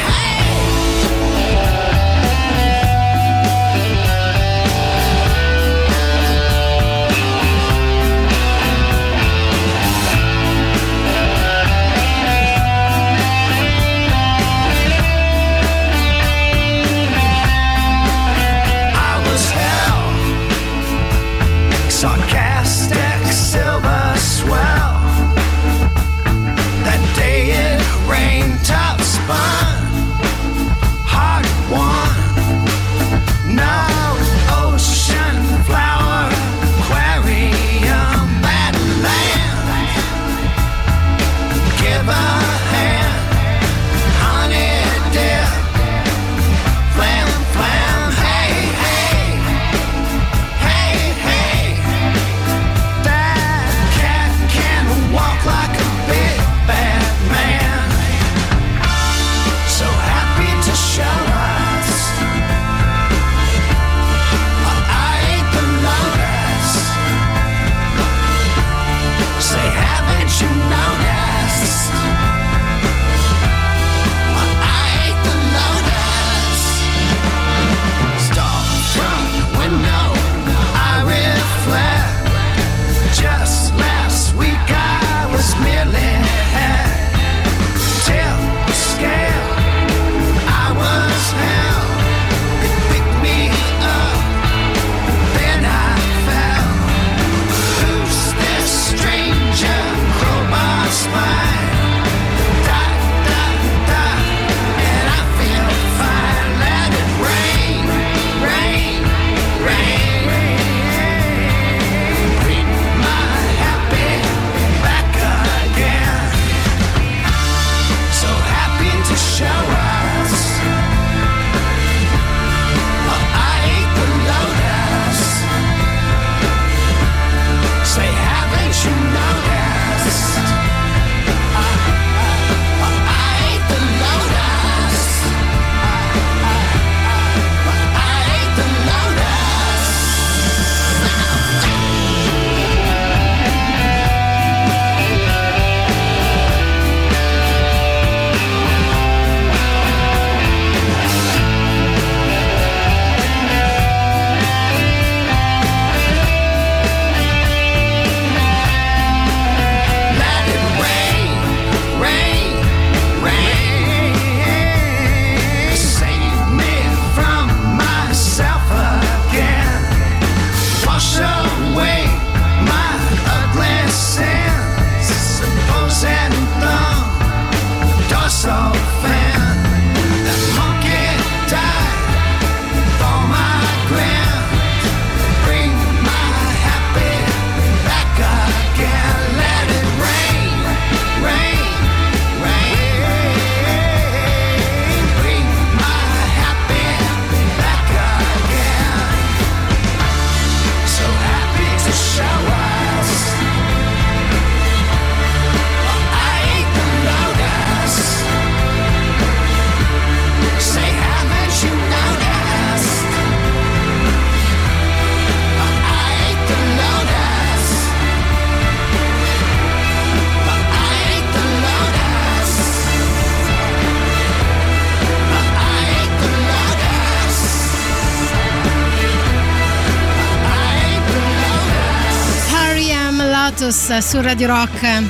Lotus 233.86 233.98
su 233.98 234.20
Radio 234.20 234.46
Rock. 234.46 235.02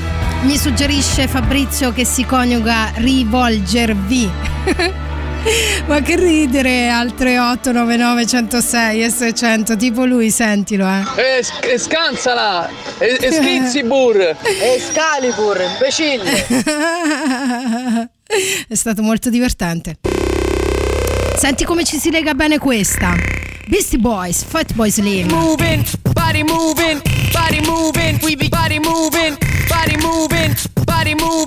Mi 0.42 0.56
suggerisce 0.56 1.28
Fabrizio 1.28 1.92
che 1.92 2.04
si 2.04 2.24
coniuga 2.24 2.90
rivolgervi. 2.96 4.30
Ma 5.86 6.00
che 6.00 6.16
ridere 6.16 6.90
al 6.90 7.14
3899 7.14 8.26
106 8.26 9.04
e 9.04 9.10
600, 9.10 9.76
tipo 9.76 10.04
lui, 10.04 10.30
sentilo 10.30 10.86
eh. 10.86 11.02
E, 11.20 11.44
e 11.72 11.78
scansala! 11.78 12.68
E, 12.98 13.18
e 13.20 13.30
Skizzibur! 13.30 14.36
Escalibur, 14.42 15.60
imbecille! 15.60 16.46
È 18.66 18.74
stato 18.74 19.02
molto 19.02 19.30
divertente. 19.30 19.98
Senti 21.36 21.64
come 21.64 21.84
ci 21.84 21.98
si 21.98 22.10
lega 22.10 22.34
bene 22.34 22.58
questa. 22.58 23.14
Beastie 23.66 23.98
Boys, 23.98 24.42
Fatboy 24.42 24.90
Slim. 24.90 25.28
moving, 25.28 25.84
body 26.12 26.42
moving, 26.42 27.02
body 27.02 27.02
moving, 27.02 27.23
body 27.34 27.60
moving, 27.60 27.68
body 27.68 27.68
moving, 27.68 27.68
body 27.68 27.68
moving, 27.68 27.76
body 27.76 27.94
moving, 27.98 28.16
we 28.18 28.36
be 28.36 28.48
body 28.48 28.78
moving, 28.78 29.36
body 29.68 29.96
moving, 29.96 30.54
a 30.76 30.84
body 30.84 31.14
moving, 31.14 31.14
body 31.14 31.14
moving. 31.14 31.43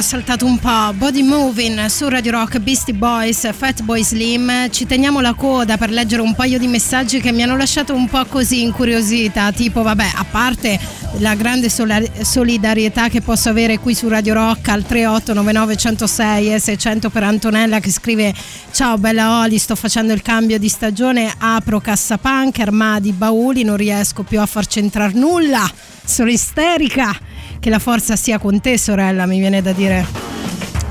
Ho 0.00 0.02
saltato 0.02 0.46
un 0.46 0.58
po'. 0.58 0.94
Body 0.94 1.20
Moving 1.20 1.84
su 1.86 2.08
Radio 2.08 2.32
Rock, 2.32 2.58
Beastie 2.58 2.94
Boys, 2.94 3.52
Fatboy 3.52 4.02
Slim. 4.02 4.70
Ci 4.70 4.86
teniamo 4.86 5.20
la 5.20 5.34
coda 5.34 5.76
per 5.76 5.90
leggere 5.90 6.22
un 6.22 6.34
paio 6.34 6.58
di 6.58 6.68
messaggi 6.68 7.20
che 7.20 7.32
mi 7.32 7.42
hanno 7.42 7.54
lasciato 7.54 7.94
un 7.94 8.08
po' 8.08 8.24
così 8.24 8.62
incuriosita. 8.62 9.52
Tipo, 9.52 9.82
vabbè, 9.82 10.12
a 10.14 10.24
parte 10.24 10.80
la 11.18 11.34
grande 11.34 11.68
solidarietà 11.68 13.08
che 13.08 13.20
posso 13.20 13.50
avere 13.50 13.78
qui 13.78 13.94
su 13.94 14.08
Radio 14.08 14.32
Rock 14.32 14.68
al 14.68 14.86
3899 14.86 15.76
106 15.76 16.54
e 16.54 16.58
600 16.58 17.10
per 17.10 17.22
Antonella 17.24 17.78
che 17.78 17.90
scrive 17.90 18.32
Ciao 18.72 18.96
bella 18.96 19.40
Oli, 19.40 19.58
sto 19.58 19.74
facendo 19.74 20.14
il 20.14 20.22
cambio 20.22 20.58
di 20.58 20.68
stagione, 20.70 21.30
apro 21.36 21.78
cassapunk, 21.78 22.58
armadi, 22.58 23.12
bauli, 23.12 23.64
non 23.64 23.76
riesco 23.76 24.22
più 24.22 24.40
a 24.40 24.46
far 24.46 24.66
centrare 24.66 25.12
nulla. 25.12 25.70
Sono 26.02 26.30
isterica. 26.30 27.28
Che 27.60 27.70
la 27.70 27.78
forza 27.78 28.16
sia 28.16 28.38
con 28.38 28.60
te, 28.60 28.78
sorella, 28.78 29.26
mi 29.26 29.38
viene 29.38 29.60
da 29.60 29.72
dire. 29.72 30.06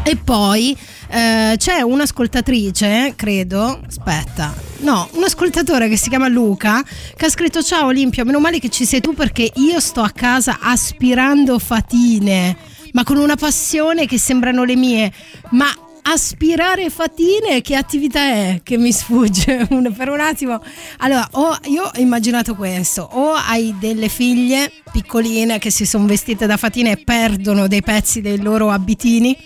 E 0.03 0.15
poi 0.15 0.77
eh, 1.09 1.55
c'è 1.57 1.81
un'ascoltatrice, 1.81 3.13
credo, 3.15 3.81
aspetta, 3.85 4.53
no, 4.79 5.09
un 5.13 5.23
ascoltatore 5.23 5.89
che 5.89 5.97
si 5.97 6.09
chiama 6.09 6.27
Luca 6.27 6.83
che 7.15 7.25
ha 7.25 7.29
scritto 7.29 7.63
ciao 7.63 7.87
Olimpia, 7.87 8.23
meno 8.23 8.39
male 8.39 8.59
che 8.59 8.69
ci 8.69 8.85
sei 8.85 9.01
tu 9.01 9.13
perché 9.13 9.51
io 9.55 9.79
sto 9.79 10.01
a 10.01 10.11
casa 10.11 10.59
aspirando 10.61 11.57
fatine, 11.57 12.55
ma 12.93 13.03
con 13.03 13.17
una 13.17 13.35
passione 13.35 14.05
che 14.05 14.19
sembrano 14.19 14.63
le 14.63 14.75
mie, 14.75 15.11
ma 15.51 15.67
aspirare 16.11 16.89
fatine 16.89 17.61
che 17.61 17.75
attività 17.75 18.21
è 18.21 18.61
che 18.63 18.77
mi 18.77 18.91
sfugge? 18.91 19.67
Per 19.69 20.09
un 20.09 20.19
attimo. 20.19 20.61
Allora 20.97 21.27
o 21.31 21.57
io 21.65 21.83
ho 21.83 21.99
immaginato 21.99 22.55
questo 22.55 23.07
o 23.11 23.33
hai 23.33 23.75
delle 23.79 24.09
figlie 24.09 24.71
piccoline 24.91 25.59
che 25.59 25.69
si 25.69 25.85
sono 25.85 26.05
vestite 26.05 26.47
da 26.47 26.57
fatine 26.57 26.91
e 26.91 26.97
perdono 26.97 27.67
dei 27.67 27.83
pezzi 27.83 28.21
dei 28.21 28.41
loro 28.41 28.71
abitini? 28.71 29.37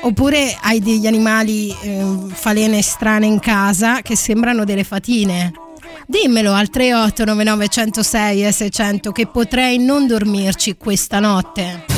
Oppure 0.00 0.56
hai 0.60 0.80
degli 0.80 1.06
animali 1.06 1.74
eh, 1.82 2.04
falene 2.32 2.82
strane 2.82 3.26
in 3.26 3.38
casa 3.38 4.02
che 4.02 4.16
sembrano 4.16 4.64
delle 4.64 4.84
fatine? 4.84 5.52
Dimmelo 6.06 6.52
al 6.52 6.68
3899 6.68 7.68
106 7.68 8.44
e 8.44 8.52
600 8.52 9.12
che 9.12 9.26
potrei 9.26 9.78
non 9.78 10.06
dormirci 10.06 10.76
questa 10.76 11.18
notte 11.18 11.95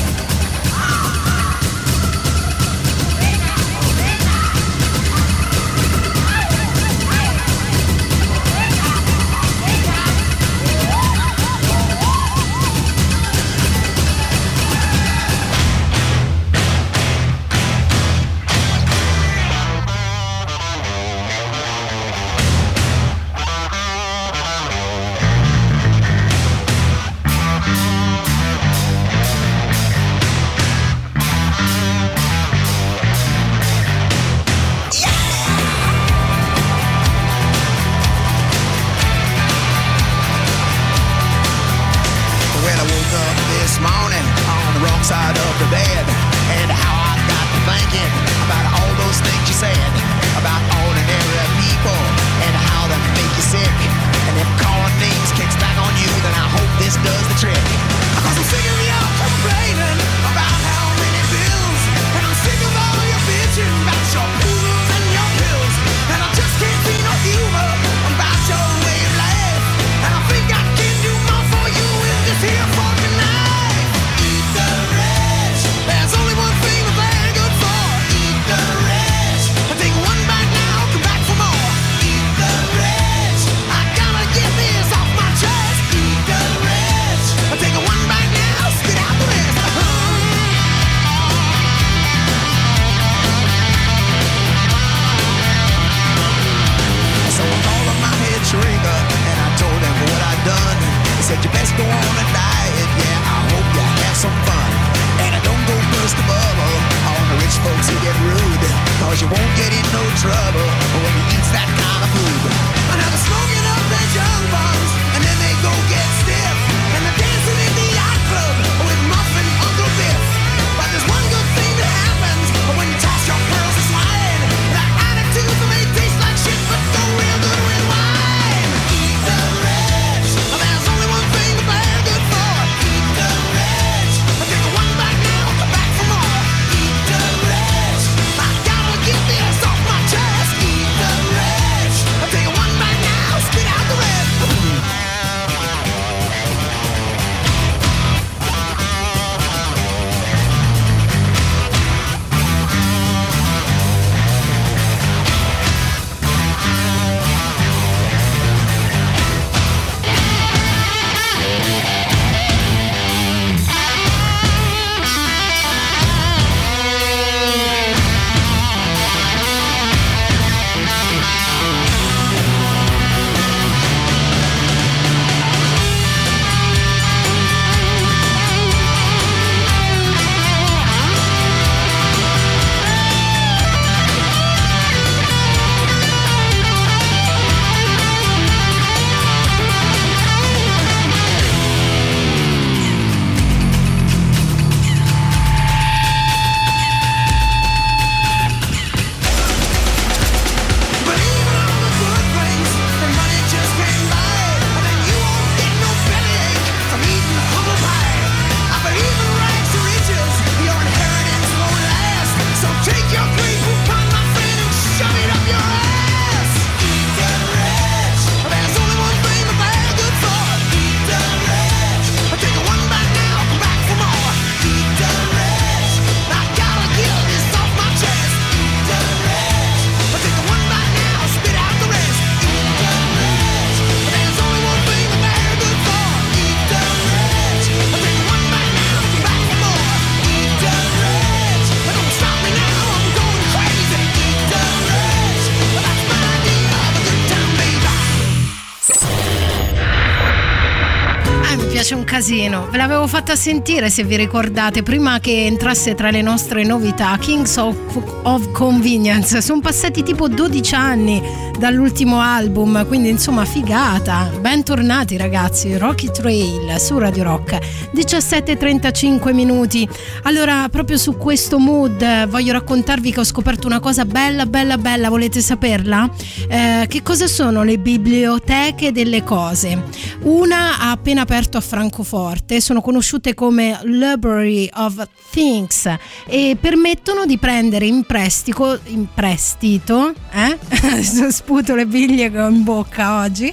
casino. 252.19 252.67
Ve 252.69 252.79
l'avevo 252.79 253.07
fatta 253.07 253.37
sentire 253.37 253.91
se 253.91 254.03
vi 254.03 254.17
ricordate 254.17 254.83
prima 254.83 255.21
che 255.21 255.45
entrasse 255.47 255.95
tra 255.95 256.11
le 256.11 256.21
nostre 256.21 256.65
novità. 256.65 257.17
Kings 257.17 257.57
of, 257.59 257.77
of 258.25 258.51
Convenience. 258.51 259.41
Sono 259.41 259.61
passati 259.61 260.03
tipo 260.03 260.27
12 260.27 260.75
anni 260.75 261.48
dall'ultimo 261.59 262.21
album, 262.21 262.87
quindi 262.87 263.09
insomma 263.09 263.45
figata. 263.45 264.31
Bentornati 264.41 265.17
ragazzi, 265.17 265.77
Rocky 265.77 266.11
Trail 266.11 266.79
su 266.79 266.99
Radio 266.99 267.25
Rock. 267.25 267.59
17:35 267.93 269.33
minuti. 269.35 269.87
Allora, 270.23 270.69
proprio 270.71 270.97
su 270.97 271.17
questo 271.17 271.59
mood 271.59 272.01
eh, 272.01 272.27
voglio 272.27 272.53
raccontarvi 272.53 273.11
che 273.11 273.21
ho 273.21 273.25
scoperto 273.25 273.67
una 273.67 273.81
cosa 273.81 274.05
bella, 274.05 274.47
bella, 274.47 274.79
bella. 274.79 275.09
Volete 275.09 275.41
saperla? 275.41 276.09
Eh, 276.49 276.87
che 276.89 277.03
cosa 277.03 277.27
sono 277.27 277.65
le 277.65 277.79
biblioteche 277.79 278.93
delle 278.93 279.25
cose? 279.25 279.83
Una 280.23 280.79
ha 280.79 280.93
appena 280.93 281.23
aperto 281.23 281.57
a 281.57 281.61
Francoforte, 281.61 282.61
sono 282.61 282.81
conosciute 282.81 283.35
come 283.35 283.79
Library 283.83 284.71
of 284.75 285.07
Things 285.31 285.93
e 286.27 286.57
permettono 286.61 287.27
di 287.27 287.37
prendere 287.37 287.87
in 287.87 288.05
prestito, 288.05 288.79
in 288.85 289.07
prestito, 289.13 290.13
eh? 290.33 290.59
sputo 291.49 291.75
le 291.75 291.87
biglie 291.87 292.31
che 292.31 292.43
ho 292.43 292.49
in 292.51 292.63
bocca 292.63 293.23
oggi, 293.23 293.51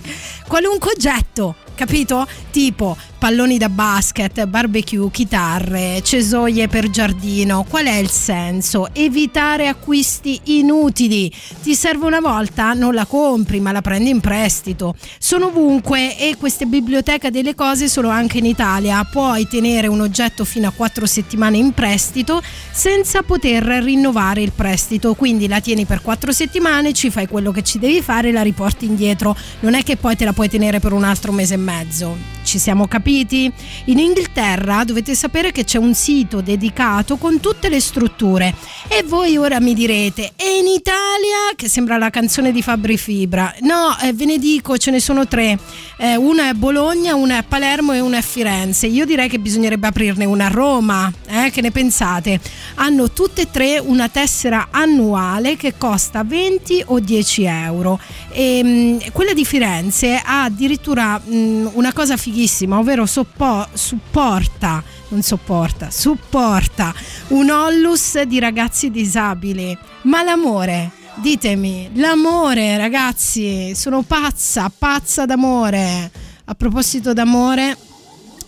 qualunque 0.50 0.92
oggetto. 0.92 1.65
Capito? 1.76 2.28
Tipo 2.52 2.98
palloni 3.26 3.58
da 3.58 3.70
basket, 3.70 4.46
barbecue, 4.46 5.10
chitarre, 5.10 6.02
cesoie 6.04 6.68
per 6.68 6.92
giardino. 6.92 7.66
Qual 7.68 7.86
è 7.86 7.96
il 7.96 8.10
senso? 8.12 8.90
Evitare 8.94 9.68
acquisti 9.68 10.40
inutili. 10.44 11.32
Ti 11.64 11.74
serve 11.74 12.06
una 12.06 12.20
volta? 12.20 12.74
Non 12.74 12.94
la 12.94 13.06
compri, 13.06 13.60
ma 13.60 13.72
la 13.72 13.82
prendi 13.82 14.12
in 14.12 14.20
prestito. 14.20 14.96
Sono 15.18 15.48
ovunque 15.48 16.18
e 16.20 16.36
queste 16.38 16.66
biblioteche 16.66 17.32
delle 17.32 17.56
cose 17.56 17.88
sono 17.88 18.10
anche 18.10 18.38
in 18.38 18.46
Italia. 18.46 19.04
Puoi 19.12 19.48
tenere 19.48 19.88
un 19.88 20.02
oggetto 20.02 20.46
fino 20.46 20.68
a 20.68 20.72
4 20.72 21.08
settimane 21.08 21.58
in 21.58 21.74
prestito 21.74 22.44
senza 22.72 23.24
poter 23.24 23.64
rinnovare 23.64 24.44
il 24.44 24.52
prestito. 24.52 25.16
Quindi 25.16 25.48
la 25.48 25.60
tieni 25.60 25.86
per 25.86 26.02
4 26.02 26.32
settimane, 26.32 26.94
ci 26.94 27.10
fai 27.10 27.28
quello 27.28 27.52
che 27.52 27.64
ci 27.64 27.80
devi 27.80 28.04
fare 28.04 28.30
e 28.30 28.32
la 28.32 28.44
riporti 28.44 28.86
indietro. 28.86 29.36
Non 29.62 29.74
è 29.74 29.82
che 29.82 29.98
poi 29.98 30.16
te 30.16 30.26
la 30.26 30.34
puoi 30.34 30.48
tenere 30.48 30.80
per 30.80 30.94
un 30.94 31.04
altro 31.04 31.32
mese 31.32 31.56
e 31.56 31.58
mezzo. 31.66 32.34
Ci 32.46 32.60
siamo 32.60 32.88
capiti? 32.88 33.52
In 33.86 33.98
Inghilterra 33.98 34.84
dovete 34.84 35.16
sapere 35.16 35.52
che 35.52 35.64
c'è 35.64 35.80
un 35.80 35.96
sito 35.96 36.42
dedicato 36.42 37.18
con 37.18 37.40
tutte 37.40 37.70
le 37.70 37.82
strutture 37.82 38.54
e 38.88 39.04
voi 39.04 39.36
ora 39.36 39.60
mi 39.60 39.74
direte 39.74 40.34
e 40.36 40.60
in 40.60 40.68
Italia 40.68 41.56
che 41.56 41.68
sembra 41.68 41.98
la 41.98 42.12
canzone 42.12 42.52
di 42.52 42.62
Fabri 42.62 42.98
Fibra 42.98 43.52
no 43.62 43.98
eh, 44.00 44.14
ve 44.14 44.26
ne 44.26 44.38
dico 44.38 44.78
ce 44.78 44.92
ne 44.92 45.00
sono 45.00 45.28
tre 45.28 45.58
Eh, 45.98 46.18
una 46.18 46.50
è 46.50 46.54
Bologna 46.54 47.16
una 47.16 47.38
è 47.40 47.44
Palermo 47.44 47.94
e 47.94 48.02
una 48.02 48.18
è 48.18 48.22
Firenze 48.22 48.86
io 48.86 49.06
direi 49.06 49.30
che 49.30 49.40
bisognerebbe 49.40 49.88
aprirne 49.88 50.26
una 50.26 50.46
a 50.46 50.50
Roma 50.50 51.12
eh? 51.26 51.50
che 51.52 51.62
ne 51.62 51.72
pensate 51.72 52.40
hanno 52.76 53.12
tutte 53.12 53.44
e 53.44 53.50
tre 53.50 53.80
una 53.80 54.10
tessera 54.10 54.68
annuale 54.72 55.56
che 55.56 55.76
costa 55.78 56.24
20 56.24 56.84
o 56.88 57.00
10 57.00 57.44
euro 57.44 58.00
e 58.30 58.64
mh, 58.64 59.12
quella 59.14 59.34
di 59.34 59.46
Firenze 59.46 60.22
ha 60.24 60.44
addirittura 60.44 61.18
mh, 61.18 61.34
una 61.74 61.94
cosa 61.94 62.18
fighissima 62.18 62.78
ovvero 62.78 63.06
soppo- 63.06 63.68
supporta 63.74 64.84
non 65.10 65.22
sopporta, 65.22 65.90
supporta 65.92 66.94
un 67.30 67.50
ollus 67.50 68.22
di 68.24 68.40
ragazzi 68.40 68.90
disabili. 68.90 69.78
Ma 70.04 70.24
l'amore, 70.24 70.92
ditemi, 71.16 71.92
l'amore 71.96 72.78
ragazzi, 72.78 73.76
sono 73.76 74.02
pazza, 74.02 74.72
pazza 74.76 75.26
d'amore. 75.26 76.12
A 76.46 76.54
proposito 76.56 77.14
d'amore, 77.14 77.78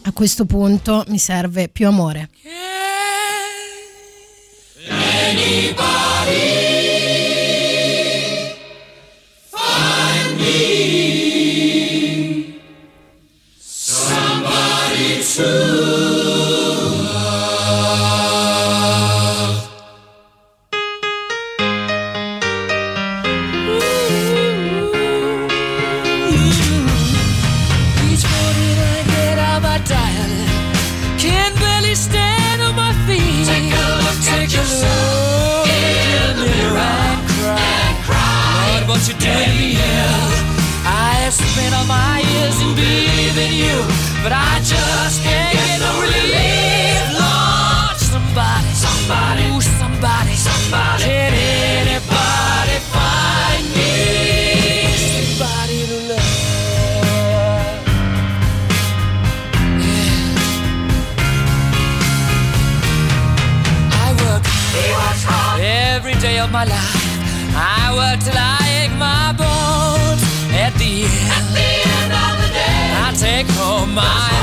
a 0.03 0.11
questo 0.11 0.45
punto 0.45 1.03
mi 1.07 1.17
serve 1.17 1.67
più 1.67 1.87
amore. 1.87 2.29
Anybody 4.89 6.06
but 44.23 44.31
I 44.31 44.59
just 44.63 45.21
can't. 45.23 45.46
my 73.97 74.36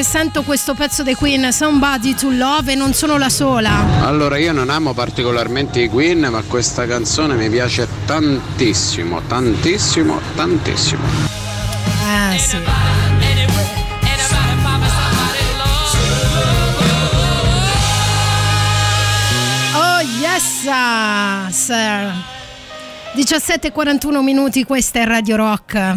che 0.00 0.06
sento 0.06 0.42
questo 0.44 0.72
pezzo 0.72 1.02
dei 1.02 1.14
Queen, 1.14 1.52
Somebody 1.52 2.14
to 2.14 2.30
Love, 2.30 2.72
e 2.72 2.74
non 2.74 2.94
sono 2.94 3.18
la 3.18 3.28
sola. 3.28 4.00
Allora, 4.00 4.38
io 4.38 4.52
non 4.52 4.70
amo 4.70 4.94
particolarmente 4.94 5.80
i 5.80 5.88
Queen, 5.90 6.20
ma 6.30 6.40
questa 6.40 6.86
canzone 6.86 7.34
mi 7.34 7.50
piace 7.50 7.86
tantissimo, 8.06 9.20
tantissimo, 9.26 10.18
tantissimo. 10.34 11.02
Ah, 12.06 12.34
sì. 12.38 12.56
Oh 19.74 20.00
Yes, 20.18 21.50
sir. 21.50 22.14
17.41 23.16 24.22
minuti, 24.22 24.64
questa 24.64 25.00
è 25.00 25.04
Radio 25.04 25.36
Rock. 25.36 25.96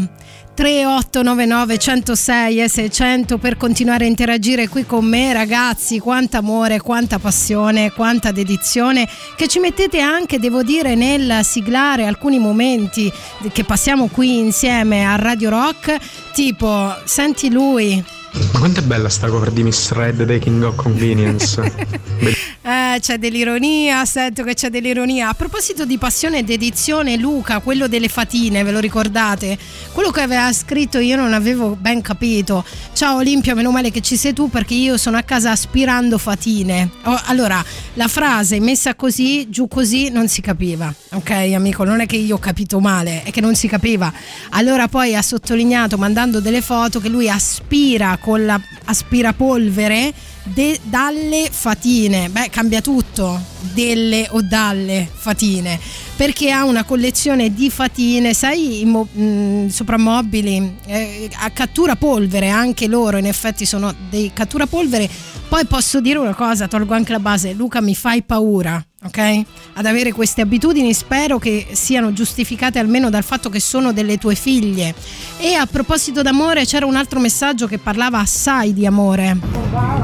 3899 0.53 1.77
106 1.77 2.61
e 2.61 2.69
600 2.69 3.37
per 3.37 3.57
continuare 3.57 4.05
a 4.05 4.07
interagire 4.07 4.67
qui 4.67 4.85
con 4.85 5.05
me 5.05 5.33
ragazzi. 5.33 5.99
Quanto 5.99 6.37
amore 6.37 6.79
quanta 6.79 7.17
passione 7.19 7.91
quanta 7.91 8.31
dedizione 8.31 9.07
che 9.35 9.47
ci 9.47 9.59
mettete 9.59 9.99
anche 9.99 10.39
devo 10.39 10.61
dire 10.63 10.95
nel 10.95 11.43
siglare 11.43 12.05
alcuni 12.05 12.39
momenti 12.39 13.11
che 13.51 13.63
passiamo 13.63 14.07
qui 14.07 14.39
insieme 14.39 15.05
a 15.05 15.15
Radio 15.15 15.49
Rock 15.49 15.97
tipo 16.33 16.95
senti 17.05 17.49
lui 17.49 18.03
ma 18.33 18.59
quanto 18.59 18.79
è 18.79 18.83
bella 18.83 19.09
sta 19.09 19.27
cover 19.27 19.51
di 19.51 19.61
Miss 19.61 19.91
Red 19.91 20.23
dei 20.23 20.39
King 20.39 20.63
of 20.63 20.75
Convenience? 20.75 21.61
eh, 22.63 22.97
c'è 22.99 23.17
dell'ironia, 23.19 24.05
sento 24.05 24.43
che 24.43 24.55
c'è 24.55 24.71
dell'ironia. 24.71 25.29
A 25.29 25.33
proposito 25.35 25.85
di 25.85 25.99
passione 25.99 26.39
ed 26.39 26.49
edizione, 26.49 27.15
Luca, 27.17 27.59
quello 27.59 27.87
delle 27.87 28.07
fatine, 28.07 28.63
ve 28.63 28.71
lo 28.71 28.79
ricordate? 28.79 29.55
Quello 29.91 30.09
che 30.09 30.21
aveva 30.21 30.51
scritto 30.51 30.97
io 30.97 31.15
non 31.15 31.33
avevo 31.33 31.75
ben 31.79 32.01
capito. 32.01 32.65
Ciao 32.93 33.17
Olimpia, 33.17 33.53
meno 33.53 33.69
male 33.69 33.91
che 33.91 34.01
ci 34.01 34.15
sei 34.15 34.33
tu 34.33 34.49
perché 34.49 34.73
io 34.73 34.97
sono 34.97 35.17
a 35.17 35.21
casa 35.21 35.51
aspirando 35.51 36.17
fatine. 36.17 36.89
Oh, 37.03 37.21
allora, 37.25 37.63
la 37.93 38.07
frase 38.07 38.59
messa 38.59 38.95
così, 38.95 39.47
giù 39.51 39.67
così, 39.67 40.09
non 40.09 40.27
si 40.27 40.41
capiva. 40.41 40.91
Ok, 41.11 41.29
amico, 41.29 41.83
non 41.83 41.99
è 41.99 42.07
che 42.07 42.15
io 42.15 42.35
ho 42.35 42.39
capito 42.39 42.79
male, 42.79 43.21
è 43.21 43.29
che 43.29 43.41
non 43.41 43.53
si 43.53 43.67
capiva. 43.67 44.11
Allora 44.49 44.87
poi 44.87 45.15
ha 45.15 45.21
sottolineato, 45.21 45.99
mandando 45.99 46.39
delle 46.39 46.61
foto, 46.61 46.99
che 46.99 47.09
lui 47.09 47.29
aspira 47.29 48.17
con 48.23 48.45
la 48.45 48.57
aspirapolvere 48.85 50.13
de- 50.45 50.79
dalle 50.83 51.49
fatine. 51.51 52.29
Beh, 52.29 52.49
cambia 52.49 52.79
tutto, 52.79 53.37
delle 53.73 54.27
o 54.31 54.41
dalle 54.41 55.09
fatine, 55.13 55.77
perché 56.15 56.51
ha 56.51 56.63
una 56.63 56.83
collezione 56.83 57.53
di 57.53 57.69
fatine, 57.69 58.33
sai, 58.33 58.81
i 58.81 58.85
mo- 58.85 59.07
mh, 59.11 59.67
soprammobili 59.67 60.77
eh, 60.85 61.29
a 61.41 61.49
cattura 61.49 61.95
polvere, 61.95 62.49
anche 62.49 62.87
loro 62.87 63.17
in 63.17 63.25
effetti 63.25 63.65
sono 63.65 63.93
dei 64.09 64.31
cattura 64.33 64.67
polvere. 64.67 65.09
Poi 65.49 65.65
posso 65.65 66.01
dire 66.01 66.17
una 66.17 66.33
cosa, 66.33 66.67
tolgo 66.67 66.93
anche 66.93 67.11
la 67.11 67.19
base, 67.19 67.53
Luca 67.53 67.81
mi 67.81 67.95
fai 67.95 68.23
paura. 68.23 68.83
Ok? 69.05 69.41
Ad 69.73 69.85
avere 69.85 70.13
queste 70.13 70.39
abitudini 70.39 70.93
spero 70.93 71.37
che 71.37 71.67
siano 71.73 72.13
giustificate 72.13 72.79
almeno 72.79 73.09
dal 73.09 73.23
fatto 73.23 73.49
che 73.49 73.59
sono 73.59 73.91
delle 73.91 74.17
tue 74.17 74.33
figlie. 74.33 74.95
E 75.39 75.55
a 75.55 75.65
proposito 75.65 76.21
d'amore 76.21 76.63
c'era 76.63 76.85
un 76.85 76.95
altro 76.95 77.19
messaggio 77.19 77.67
che 77.67 77.79
parlava 77.79 78.19
assai 78.19 78.73
di 78.73 78.85
amore. 78.85 79.37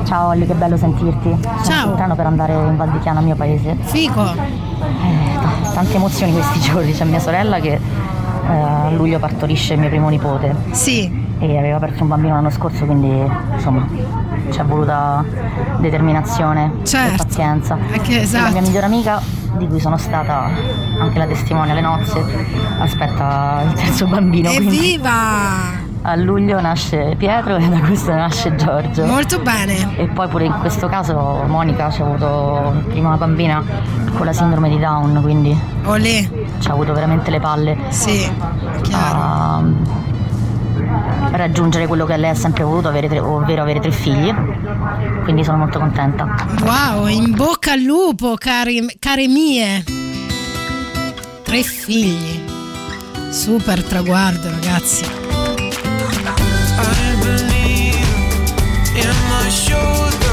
Ciao 0.06 0.27
Olli, 0.27 0.45
che 0.45 0.53
bello 0.53 0.76
sentirti. 0.76 1.34
Ciao. 1.65 1.95
Sono 1.95 2.15
per 2.15 2.26
andare 2.26 2.52
in 2.52 2.76
Val 2.76 2.91
di 2.91 2.99
Chiana, 2.99 3.22
mio 3.22 3.36
paese. 3.36 3.77
Fico. 3.86 4.34
Eh, 4.34 5.73
tante 5.73 5.98
emozioni 5.99 6.31
questi 6.34 6.59
giorni. 6.71 6.91
C'è 6.93 7.03
mia 7.05 7.19
sorella 7.19 7.59
che 7.59 7.73
eh, 7.73 8.51
a 8.51 8.89
luglio 8.91 9.19
partorisce 9.19 9.73
il 9.73 9.80
mio 9.80 9.89
primo 9.89 10.09
nipote. 10.09 10.55
Sì. 10.71 11.27
E 11.41 11.57
aveva 11.57 11.77
perso 11.80 12.01
un 12.03 12.09
bambino 12.09 12.34
l'anno 12.34 12.49
scorso, 12.49 12.85
quindi 12.85 13.09
insomma 13.53 13.88
ci 14.51 14.59
è 14.59 14.63
voluta 14.65 15.23
determinazione 15.80 16.71
Certo. 16.84 17.13
e 17.13 17.26
pazienza. 17.26 17.73
Anche- 17.76 18.11
E 18.11 18.15
La 18.15 18.21
esatto. 18.21 18.51
mia 18.51 18.61
migliore 18.61 18.85
amica, 18.88 19.21
di 19.57 19.67
cui 19.67 19.80
sono 19.80 19.95
stata 19.97 20.49
anche 20.99 21.17
la 21.17 21.26
testimone 21.27 21.71
alle 21.71 21.80
nozze, 21.81 22.21
aspetta 22.80 23.61
il 23.67 23.73
terzo 23.73 24.05
bambino. 24.07 24.49
quindi 24.51 24.76
Evviva! 24.77 25.88
A 26.01 26.15
luglio 26.15 26.59
nasce 26.61 27.15
Pietro 27.17 27.57
e 27.57 27.67
da 27.67 27.80
questo 27.80 28.13
nasce 28.13 28.55
Giorgio. 28.55 29.05
Molto 29.05 29.39
bene. 29.39 29.97
E 29.97 30.07
poi 30.07 30.27
pure 30.27 30.45
in 30.45 30.53
questo 30.59 30.88
caso 30.88 31.43
Monica 31.47 31.91
ci 31.91 32.01
ha 32.01 32.05
avuto 32.05 32.84
prima 32.88 33.09
una 33.09 33.17
bambina 33.17 33.63
con 34.15 34.26
la 34.26 34.34
sindrome 34.34 34.69
di 34.69 34.80
Down, 34.80 35.19
quindi 35.21 35.57
Olè. 35.85 36.30
ci 36.59 36.67
ha 36.69 36.71
avuto 36.73 36.93
veramente 36.93 37.30
le 37.31 37.39
palle 37.39 37.77
Sì, 37.89 38.30
a 38.91 39.61
raggiungere 41.31 41.88
quello 41.88 42.05
che 42.05 42.17
lei 42.17 42.31
ha 42.31 42.35
sempre 42.35 42.63
voluto, 42.63 42.88
avere 42.88 43.07
tre- 43.07 43.19
ovvero 43.19 43.61
avere 43.61 43.80
tre 43.80 43.91
figli. 43.91 44.34
Quindi 45.23 45.43
sono 45.43 45.57
molto 45.57 45.80
contenta. 45.80 46.27
Wow, 46.63 47.05
in 47.07 47.35
bocca 47.35 47.73
al 47.73 47.81
lupo, 47.81 48.35
cari, 48.38 48.95
care 48.99 49.27
mie. 49.27 49.84
Tre 51.43 51.61
figli. 51.61 52.43
Super 53.30 53.84
traguardo, 53.84 54.49
ragazzi. 54.49 55.05
In 59.49 60.28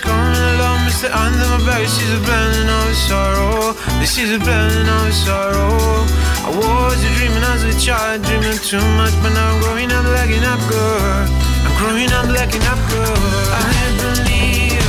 dreams. 0.00 0.14
Coming 0.14 0.54
along, 0.54 0.78
Mr. 0.86 1.10
Under 1.10 1.46
my 1.46 1.66
back. 1.66 1.86
She's 1.86 2.12
a 2.12 2.20
blending 2.24 2.68
of 2.68 2.94
sorrow. 2.94 3.72
This 4.00 4.18
is 4.18 4.32
a 4.32 4.38
blending 4.38 4.88
of 4.88 5.12
sorrow. 5.12 6.06
I 6.44 6.50
was 6.50 7.02
a 7.04 7.10
dreaming 7.16 7.42
as 7.42 7.64
a 7.64 7.74
child, 7.78 8.22
dreaming 8.22 8.58
too 8.58 8.80
much, 8.96 9.14
but 9.22 9.30
now 9.30 9.54
I'm 9.54 9.60
growing 9.62 9.92
up, 9.92 10.04
lacking 10.04 10.44
up 10.44 10.60
good. 10.68 11.28
I'm 11.64 11.74
growing 11.78 12.12
up, 12.12 12.26
lacking 12.26 12.62
up 12.62 12.78
good. 12.90 13.18
I 13.52 13.74
believe 14.00 14.86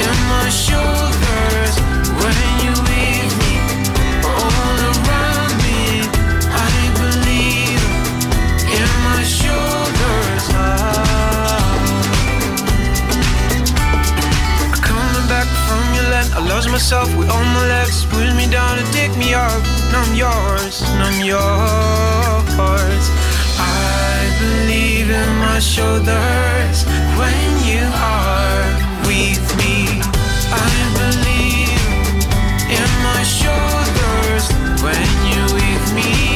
in 0.00 0.16
my 0.28 0.48
shoulders 0.48 1.11
I 16.42 16.48
lost 16.48 16.68
myself 16.70 17.16
with 17.16 17.30
all 17.30 17.44
my 17.44 17.68
legs. 17.68 18.04
Push 18.06 18.34
me 18.34 18.50
down 18.50 18.76
and 18.76 18.86
take 18.92 19.16
me 19.16 19.32
up. 19.32 19.62
Now 19.92 20.02
I'm 20.02 20.14
yours, 20.16 20.82
now 20.98 21.06
I'm 21.06 21.24
yours. 21.24 23.04
I 23.58 24.26
believe 24.42 25.08
in 25.08 25.30
my 25.38 25.60
shoulders 25.60 26.82
when 27.14 27.46
you 27.62 27.86
are 27.94 28.66
with 29.06 29.46
me. 29.62 30.02
I 30.50 30.72
believe 30.98 31.78
in 32.74 32.90
my 33.06 33.22
shoulders 33.22 34.44
when 34.82 35.08
you're 35.30 35.54
with 35.54 35.94
me. 35.94 36.31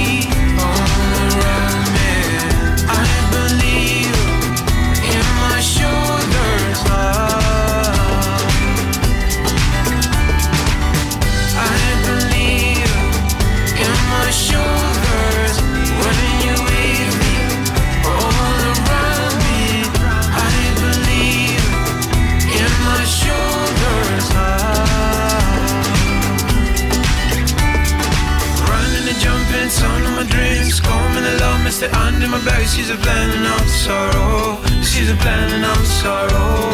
Along, 31.66 31.72
Mr. 31.72 31.92
Under 32.06 32.28
my 32.28 32.42
back. 32.44 32.66
She's 32.66 32.90
a 32.90 32.96
planning 32.96 33.46
of 33.46 33.68
sorrow. 33.68 34.58
She's 34.82 35.10
a 35.10 35.16
planning 35.16 35.64
of 35.64 35.86
sorrow. 35.86 36.70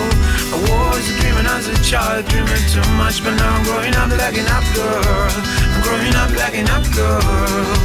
I 0.52 0.58
was 0.68 1.08
a 1.08 1.20
dreaming 1.20 1.46
as 1.46 1.68
a 1.68 1.76
child, 1.82 2.26
dreaming 2.26 2.64
too 2.68 2.84
much, 2.96 3.22
but 3.24 3.34
now 3.34 3.56
I'm 3.56 3.64
growing 3.64 3.94
up, 3.96 4.10
lacking 4.10 4.48
up, 4.48 4.64
girl. 4.74 5.32
I'm 5.72 5.82
growing 5.82 6.14
up, 6.14 6.30
lacking 6.36 6.68
up, 6.68 6.84
girl. 6.92 7.76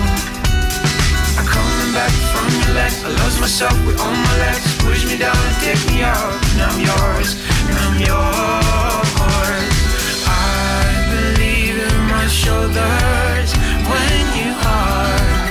I'm 1.37 1.47
coming 1.47 1.91
back 1.93 2.11
from 2.31 2.47
your 2.59 2.73
legs. 2.75 3.03
I 3.03 3.09
lost 3.23 3.39
myself 3.39 3.77
with 3.85 3.99
all 3.99 4.11
my 4.11 4.35
legs. 4.39 4.65
Push 4.83 5.05
me 5.05 5.17
down 5.17 5.37
and 5.37 5.57
take 5.63 5.81
me 5.87 6.03
out. 6.03 6.35
Now 6.57 6.71
I'm 6.71 6.79
yours. 6.79 7.29
Now 7.69 7.87
I'm 7.87 7.99
yours. 7.99 9.09
I 10.27 11.07
believe 11.13 11.77
in 11.87 11.97
my 12.11 12.27
shoulders 12.27 13.49
when 13.87 14.23
you 14.35 14.51
are 14.53 15.46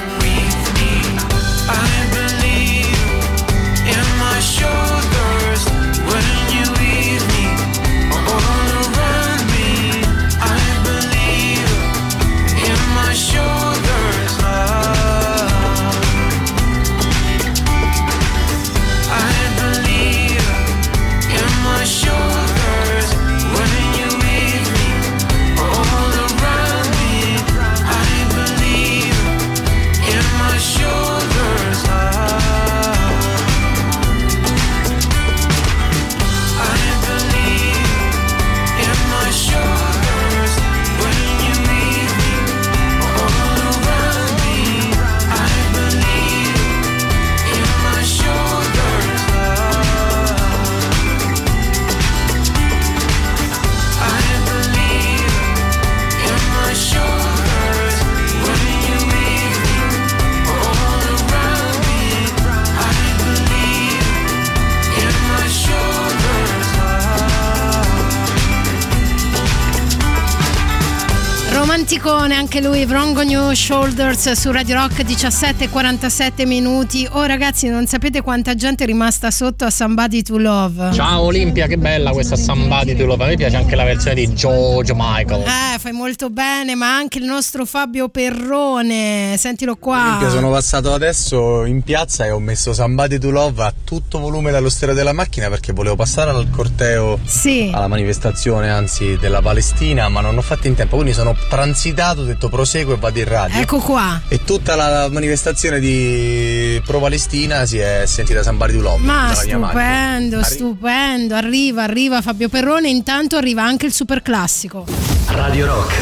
romanticone 71.90 72.34
anche 72.34 72.60
lui, 72.60 72.84
Wrong 72.84 73.16
on 73.16 73.28
Your 73.28 73.54
Shoulders 73.54 74.32
su 74.32 74.50
Radio 74.50 74.74
Rock 74.74 75.04
17:47 75.04 76.44
minuti. 76.44 77.06
Oh 77.12 77.22
ragazzi, 77.26 77.68
non 77.68 77.86
sapete 77.86 78.22
quanta 78.22 78.56
gente 78.56 78.82
è 78.82 78.86
rimasta 78.88 79.30
sotto 79.30 79.64
a 79.64 79.70
Somebody 79.70 80.22
to 80.22 80.36
Love. 80.36 80.90
Ciao 80.92 81.20
Olimpia, 81.22 81.68
che 81.68 81.78
bella 81.78 82.10
questa 82.10 82.34
Somebody 82.34 82.96
to 82.96 83.04
Love. 83.06 83.22
A 83.22 83.26
me 83.28 83.36
piace 83.36 83.54
anche 83.54 83.76
la 83.76 83.84
versione 83.84 84.16
di 84.16 84.34
George 84.34 84.94
Michael. 84.96 85.42
Eh, 85.42 85.78
fai 85.78 85.92
molto 85.92 86.28
bene, 86.28 86.74
ma 86.74 86.92
anche 86.96 87.18
il 87.18 87.24
nostro 87.24 87.64
Fabio 87.64 88.08
Perrone, 88.08 89.36
sentilo 89.38 89.76
qua. 89.76 90.16
Che 90.20 90.28
sono 90.28 90.50
passato 90.50 90.92
adesso 90.92 91.64
in 91.66 91.82
piazza 91.82 92.24
e 92.24 92.32
ho 92.32 92.40
messo 92.40 92.72
Somebody 92.72 93.18
to 93.18 93.30
Love 93.30 93.62
a 93.62 93.72
tutto 93.84 94.18
volume 94.18 94.50
dallo 94.50 94.70
stereo 94.70 94.94
della 94.96 95.12
macchina 95.12 95.48
perché 95.48 95.72
volevo 95.72 95.94
passare 95.94 96.30
al 96.30 96.48
corteo 96.50 97.20
Sì. 97.24 97.70
alla 97.72 97.86
manifestazione 97.86 98.70
anzi 98.70 99.16
della 99.20 99.40
Palestina 99.40 100.08
ma 100.08 100.20
non 100.20 100.36
ho 100.36 100.42
fatto 100.42 100.66
in 100.66 100.74
tempo 100.74 100.96
quindi 100.96 101.14
sono 101.14 101.36
transitato 101.76 102.22
ho 102.22 102.24
detto 102.24 102.48
proseguo 102.48 102.94
e 102.94 102.96
vado 102.96 103.18
in 103.18 103.26
radio 103.28 103.60
Ecco 103.60 103.78
qua. 103.78 104.18
e 104.28 104.42
tutta 104.44 104.74
la 104.76 105.08
manifestazione 105.10 105.78
di 105.78 106.80
pro 106.86 106.98
Palestina 107.00 107.66
si 107.66 107.76
è 107.78 108.04
sentita 108.06 108.42
Somebody 108.42 108.72
to 108.72 108.80
Love 108.80 109.02
Ma 109.04 109.28
dalla 109.34 109.44
mia 109.44 109.58
macchina. 109.58 109.68
stupendo, 109.68 110.42
stupendo. 110.42 111.34
Arriva, 111.34 111.82
arriva 111.82 112.22
Fabio 112.22 112.48
Perrone, 112.48 112.88
intanto 112.88 113.36
arriva 113.36 113.62
anche 113.62 113.84
il 113.86 113.92
super 113.92 114.22
classico. 114.22 114.86
Radio 115.26 115.66
Rock. 115.66 115.94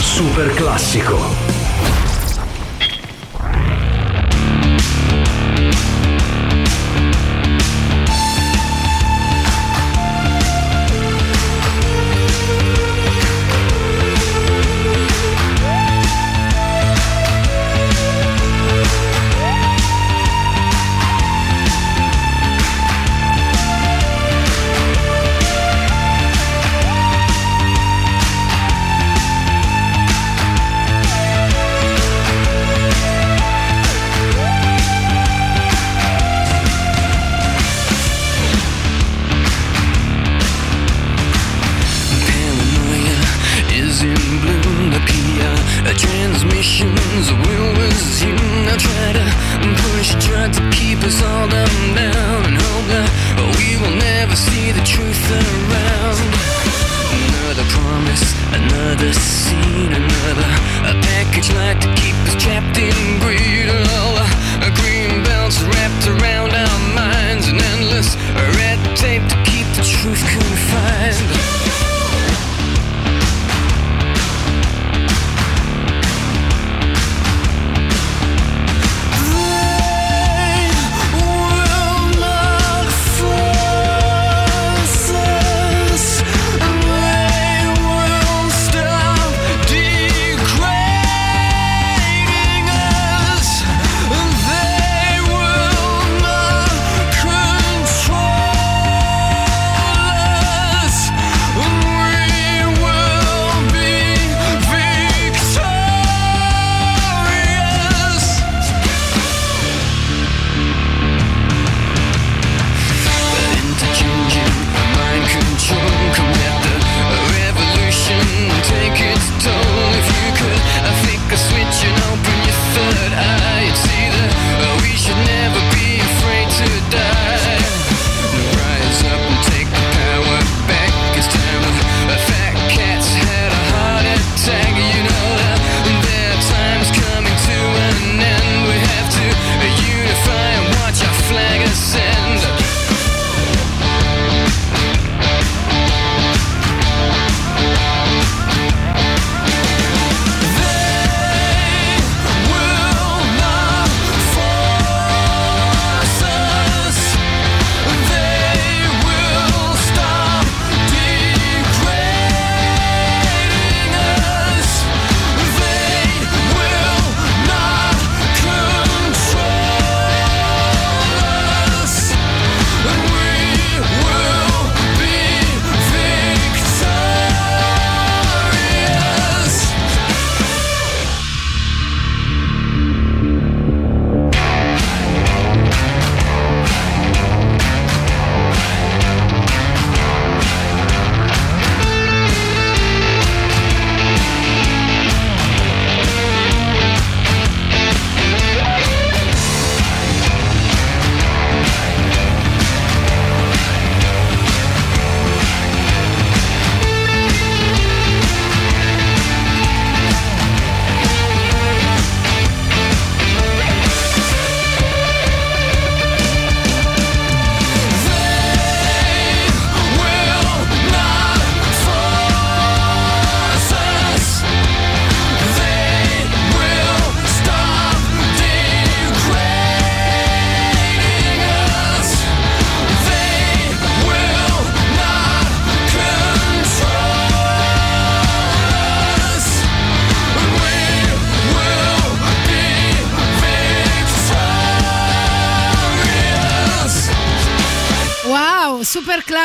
Super 0.00 0.54
classico. 0.54 1.59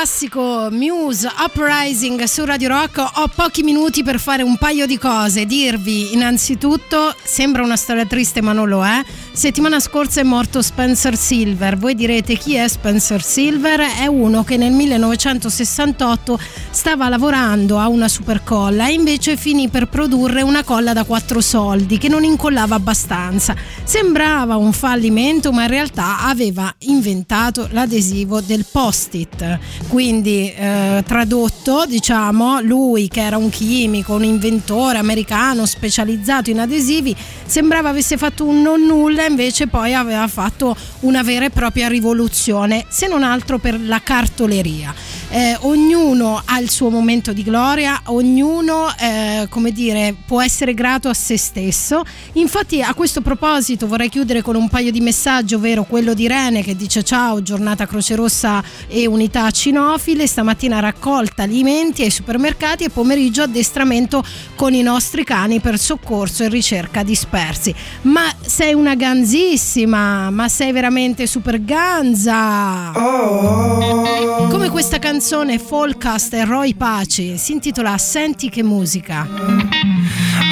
Classico 0.06 0.68
Muse 0.70 1.28
Uprising 1.36 2.26
su 2.26 2.46
Radio 2.46 2.68
Rock. 2.68 3.00
Ho 3.00 3.28
pochi 3.34 3.64
minuti 3.64 4.04
per 4.04 4.20
fare 4.20 4.44
un 4.44 4.56
paio 4.56 4.86
di 4.86 5.00
cose. 5.00 5.48
Dirvi 5.48 6.14
innanzitutto, 6.14 7.16
sembra 7.24 7.64
una 7.64 7.76
storia 7.76 8.06
triste 8.06 8.40
ma 8.40 8.54
non 8.54 8.70
lo 8.70 8.86
è. 8.86 9.04
Settimana 9.36 9.82
scorsa 9.82 10.22
è 10.22 10.24
morto 10.24 10.62
Spencer 10.62 11.18
Silver. 11.18 11.78
Voi 11.78 11.94
direte 11.94 12.38
chi 12.38 12.56
è 12.56 12.70
Spencer 12.70 13.22
Silver? 13.22 13.82
È 13.82 14.08
uno 14.08 14.46
che 14.46 14.56
nel 14.56 14.72
1968 14.72 16.40
stava 16.70 17.10
lavorando 17.10 17.78
a 17.78 17.90
una 17.90 18.08
super 18.08 18.44
colla 18.46 18.88
e 18.88 18.94
invece 18.94 19.36
finì 19.36 19.68
per 19.68 19.90
produrre 19.90 20.42
una 20.42 20.64
colla 20.64 20.94
da 20.94 21.04
quattro 21.04 21.42
soldi 21.42 21.98
che 21.98 22.08
non 22.08 22.24
incollava 22.24 22.76
abbastanza. 22.76 23.54
Sembrava 23.84 24.56
un 24.56 24.72
fallimento 24.72 25.52
ma 25.52 25.64
in 25.64 25.70
realtà 25.70 26.22
aveva 26.22 26.74
inventato 26.84 27.68
l'adesivo 27.72 28.40
del 28.40 28.66
post-it. 28.72 29.60
Quindi 29.90 30.50
eh, 30.54 31.04
tradotto, 31.06 31.86
diciamo, 31.86 32.62
lui 32.62 33.10
che 33.10 33.22
era 33.22 33.36
un 33.36 33.50
chimico, 33.50 34.14
un 34.14 34.24
inventore 34.24 34.98
americano 34.98 35.66
specializzato 35.66 36.50
in 36.50 36.62
adesivi, 36.62 37.14
sembrava 37.46 37.90
avesse 37.90 38.16
fatto 38.16 38.46
un 38.46 38.62
non 38.62 38.86
nulla, 38.86 39.24
invece 39.26 39.68
poi 39.68 39.94
aveva 39.94 40.28
fatto 40.28 40.76
una 41.02 41.24
vera 41.24 41.46
e 41.46 41.50
propria 41.50 41.88
rivoluzione, 41.88 42.86
se 42.90 43.08
non 43.08 43.24
altro 43.24 43.58
per 43.58 43.80
la 43.80 44.02
cartoleria. 44.02 44.94
Eh, 45.30 45.58
ognuno 45.62 46.42
ha 46.46 46.60
il 46.60 46.70
suo 46.70 46.90
momento 46.90 47.34
di 47.34 47.44
gloria, 47.44 48.00
ognuno 48.06 48.88
eh, 48.98 49.48
come 49.50 49.72
dire, 49.72 50.16
può 50.26 50.42
essere 50.42 50.74
grato 50.74 51.10
a 51.10 51.14
se 51.14 51.38
stesso. 51.38 52.04
Infatti 52.34 52.82
a 52.82 52.94
questo 52.94 53.22
proposito 53.22 53.88
vorrei 53.88 54.10
chiudere 54.10 54.42
con 54.42 54.56
un 54.56 54.70
paio 54.70 54.92
di 54.92 55.02
messaggi, 55.02 55.56
ovvero 55.56 55.84
quello 55.84 56.14
di 56.14 56.28
Rene 56.28 56.64
che 56.64 56.76
dice 56.76 57.04
ciao, 57.04 57.42
giornata 57.42 57.86
Croce 57.86 58.16
Rossa 58.16 58.64
e 58.88 59.08
unità 59.08 59.50
cinofile, 59.52 60.28
stamattina 60.28 60.80
raccolta 60.80 61.44
alimenti 61.44 62.04
ai 62.04 62.12
supermercati 62.12 62.84
e 62.84 62.90
pomeriggio 62.90 63.42
addestramento 63.42 64.24
con 64.56 64.74
i 64.74 64.82
nostri 64.82 65.24
cani 65.24 65.60
per 65.60 65.80
soccorso 65.80 66.44
e 66.44 66.50
ricerca 66.50 67.04
dispersi. 67.04 67.74
Ma 68.04 68.34
sei 68.42 68.74
una 68.74 68.96
ganzissima, 69.16 70.30
ma 70.30 70.50
sei 70.50 70.74
veramente 70.74 71.26
super 71.26 71.64
ganza. 71.64 72.92
Come 72.94 74.70
questa 74.70 75.00
canzone 75.00 75.58
Folcast 75.58 76.34
e 76.34 76.44
Roy 76.44 76.74
Paci 76.76 77.38
si 77.38 77.54
intitola 77.54 77.98
Senti 77.98 78.50
che 78.50 78.62
musica. 78.62 79.26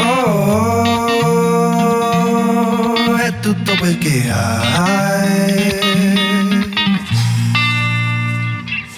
Oh, 0.02 0.94
è 3.18 3.34
tutto 3.42 3.76
quel 3.78 3.98
che 3.98 4.32
hai. 4.32 5.82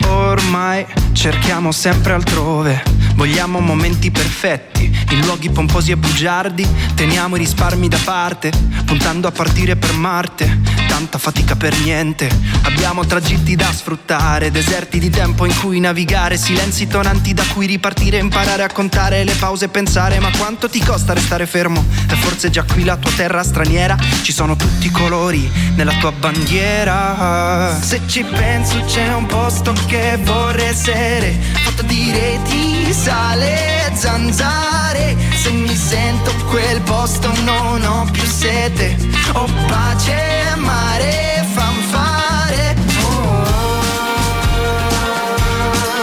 Ormai 0.07 0.85
cerchiamo 1.13 1.71
sempre 1.71 2.13
altrove, 2.13 2.83
vogliamo 3.15 3.59
momenti 3.59 4.11
perfetti, 4.11 4.95
in 5.11 5.21
luoghi 5.21 5.49
pomposi 5.49 5.91
e 5.91 5.97
bugiardi, 5.97 6.67
teniamo 6.93 7.35
i 7.35 7.39
risparmi 7.39 7.87
da 7.87 7.97
parte, 8.03 8.51
puntando 8.85 9.27
a 9.27 9.31
partire 9.31 9.75
per 9.75 9.93
Marte. 9.93 10.83
Tanta 10.87 11.17
fatica 11.17 11.57
per 11.57 11.77
niente, 11.79 12.29
abbiamo 12.61 13.05
tragitti 13.05 13.55
da 13.55 13.69
sfruttare, 13.73 14.49
deserti 14.49 14.97
di 14.97 15.09
tempo 15.09 15.45
in 15.45 15.53
cui 15.59 15.81
navigare, 15.81 16.37
silenzi 16.37 16.87
tonanti 16.87 17.33
da 17.33 17.43
cui 17.53 17.65
ripartire, 17.65 18.17
imparare 18.17 18.63
a 18.63 18.71
contare 18.71 19.25
le 19.25 19.33
pause 19.33 19.65
e 19.65 19.67
pensare, 19.67 20.19
ma 20.19 20.29
quanto 20.37 20.69
ti 20.69 20.81
costa 20.81 21.11
restare 21.11 21.45
fermo? 21.47 21.83
E 22.09 22.15
forse 22.15 22.49
già 22.49 22.63
qui 22.63 22.85
la 22.85 22.95
tua 22.95 23.11
terra 23.11 23.43
straniera, 23.43 23.97
ci 24.21 24.31
sono 24.31 24.55
tutti 24.55 24.85
i 24.85 24.91
colori 24.91 25.51
nella 25.75 25.93
tua 25.99 26.13
bandiera. 26.13 27.77
Se 27.81 27.99
ci 28.07 28.23
penso 28.23 28.81
c'è 28.85 29.13
un 29.13 29.25
posto 29.25 29.73
che 29.87 30.17
vorrei 30.23 30.67
essere, 30.67 31.37
fatto 31.61 31.81
di 31.81 32.09
reti, 32.11 32.84
sale, 32.95 33.91
zanzare. 33.93 35.15
Se 35.35 35.51
mi 35.51 35.75
sento 35.75 36.33
quel 36.49 36.81
posto 36.81 37.31
non 37.43 37.83
ho 37.83 38.07
più 38.11 38.23
sete, 38.23 38.95
ho 39.33 39.47
pace, 39.67 40.55
mare, 40.55 41.45
fanfare. 41.53 42.75
Oh, 43.03 43.45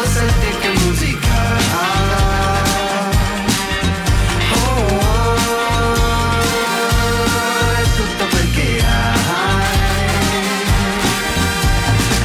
senti 0.05 0.59
che 0.61 0.69
musica. 0.85 1.41
Oh, 4.55 5.01
è 7.81 7.85
tutto 7.97 8.25
perché 8.31 8.85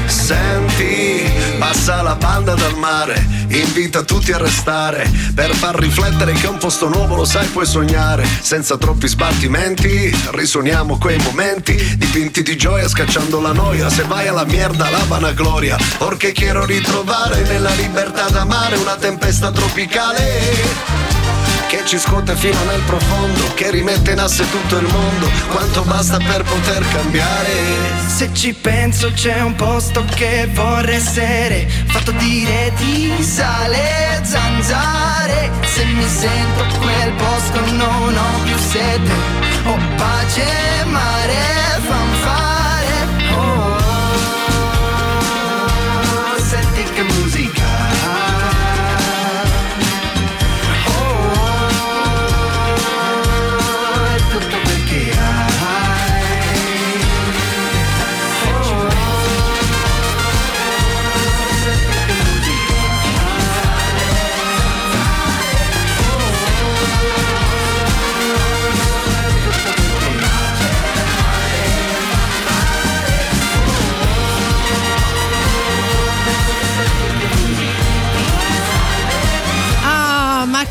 Senti, 0.07 1.31
passa 1.57 2.01
la 2.01 2.15
banda 2.15 2.53
dal 2.53 2.75
mare, 2.75 3.25
invita 3.59 4.03
tutti 4.03 4.31
a 4.31 4.37
restare 4.37 5.09
per 5.33 5.53
far 5.55 5.75
riflettere 5.75 6.33
che 6.33 6.47
un 6.47 6.57
posto 6.57 6.87
nuovo 6.87 7.15
lo 7.15 7.25
sai 7.25 7.47
puoi 7.47 7.65
sognare, 7.65 8.27
senza 8.41 8.77
troppi 8.77 9.07
sbattimenti, 9.07 10.15
risuoniamo 10.31 10.97
quei 10.97 11.17
momenti 11.19 11.75
dipinti 11.97 12.43
di 12.43 12.57
gioia 12.57 12.87
scacciando 12.87 13.39
la 13.41 13.53
noia, 13.53 13.89
se 13.89 14.03
vai 14.03 14.27
alla 14.27 14.45
merda 14.45 14.89
la 14.89 15.03
vanagloria, 15.07 15.77
perché 15.97 16.31
quiero 16.31 16.65
ritrovare 16.65 17.41
nella 17.43 17.73
libertà 17.73 18.29
d'amare 18.29 18.77
una 18.77 18.95
tempesta 18.95 19.51
tropicale 19.51 21.16
che 21.67 21.83
ci 21.85 21.99
scuote 21.99 22.35
fino 22.35 22.63
nel 22.65 22.81
profondo, 22.81 23.53
che 23.53 23.71
rimette 23.71 24.11
in 24.11 24.19
asse 24.19 24.49
tutto 24.49 24.77
il 24.77 24.87
mondo, 24.87 25.29
quanto 25.49 25.81
basta 25.83 26.17
per 26.17 26.43
poter 26.43 26.85
cambiare. 26.87 27.97
Se 28.07 28.29
ci 28.33 28.53
penso 28.53 29.11
c'è 29.13 29.41
un 29.41 29.55
posto 29.55 30.03
che 30.15 30.49
vorrei 30.51 30.95
essere 30.95 31.67
Fatto 31.85 32.11
di 32.11 32.45
reti, 32.45 33.21
sale, 33.21 34.21
zanzare 34.23 35.51
Se 35.63 35.85
mi 35.85 36.07
sento 36.07 36.65
quel 36.79 37.11
posto 37.13 37.59
non 37.75 38.15
ho 38.17 38.43
più 38.43 38.57
sete 38.57 39.11
Ho 39.65 39.77
pace, 39.97 40.83
mare, 40.85 41.35
fanfare 41.85 42.16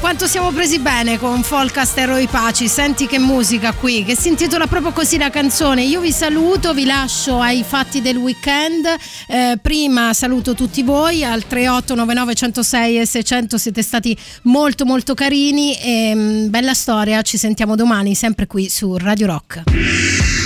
quanto 0.00 0.26
siamo 0.26 0.50
presi 0.50 0.78
bene 0.78 1.18
con 1.18 1.42
Folcast 1.42 1.98
e 1.98 2.06
Roy 2.06 2.26
Paci. 2.26 2.68
Senti 2.68 3.06
che 3.06 3.18
musica 3.18 3.72
qui, 3.72 4.04
che 4.04 4.16
si 4.16 4.28
intitola 4.28 4.66
proprio 4.66 4.92
così 4.92 5.18
la 5.18 5.30
canzone. 5.30 5.82
Io 5.82 6.00
vi 6.00 6.12
saluto, 6.12 6.74
vi 6.74 6.84
lascio 6.84 7.40
ai 7.40 7.64
fatti 7.66 8.00
del 8.00 8.16
weekend. 8.16 8.86
Eh, 9.28 9.58
prima 9.60 10.12
saluto 10.12 10.54
tutti 10.54 10.82
voi 10.82 11.24
al 11.24 11.46
3899 11.46 12.34
106 12.34 12.98
e 13.00 13.06
600 13.06 13.58
siete 13.58 13.82
stati 13.82 14.16
molto 14.42 14.84
molto 14.84 15.14
carini 15.14 15.74
e 15.78 16.12
mm, 16.14 16.48
bella 16.48 16.74
storia. 16.74 17.22
Ci 17.22 17.36
sentiamo 17.36 17.74
domani 17.74 18.14
sempre 18.14 18.46
qui 18.46 18.68
su 18.68 18.96
Radio 18.96 19.26
Rock. 19.26 20.45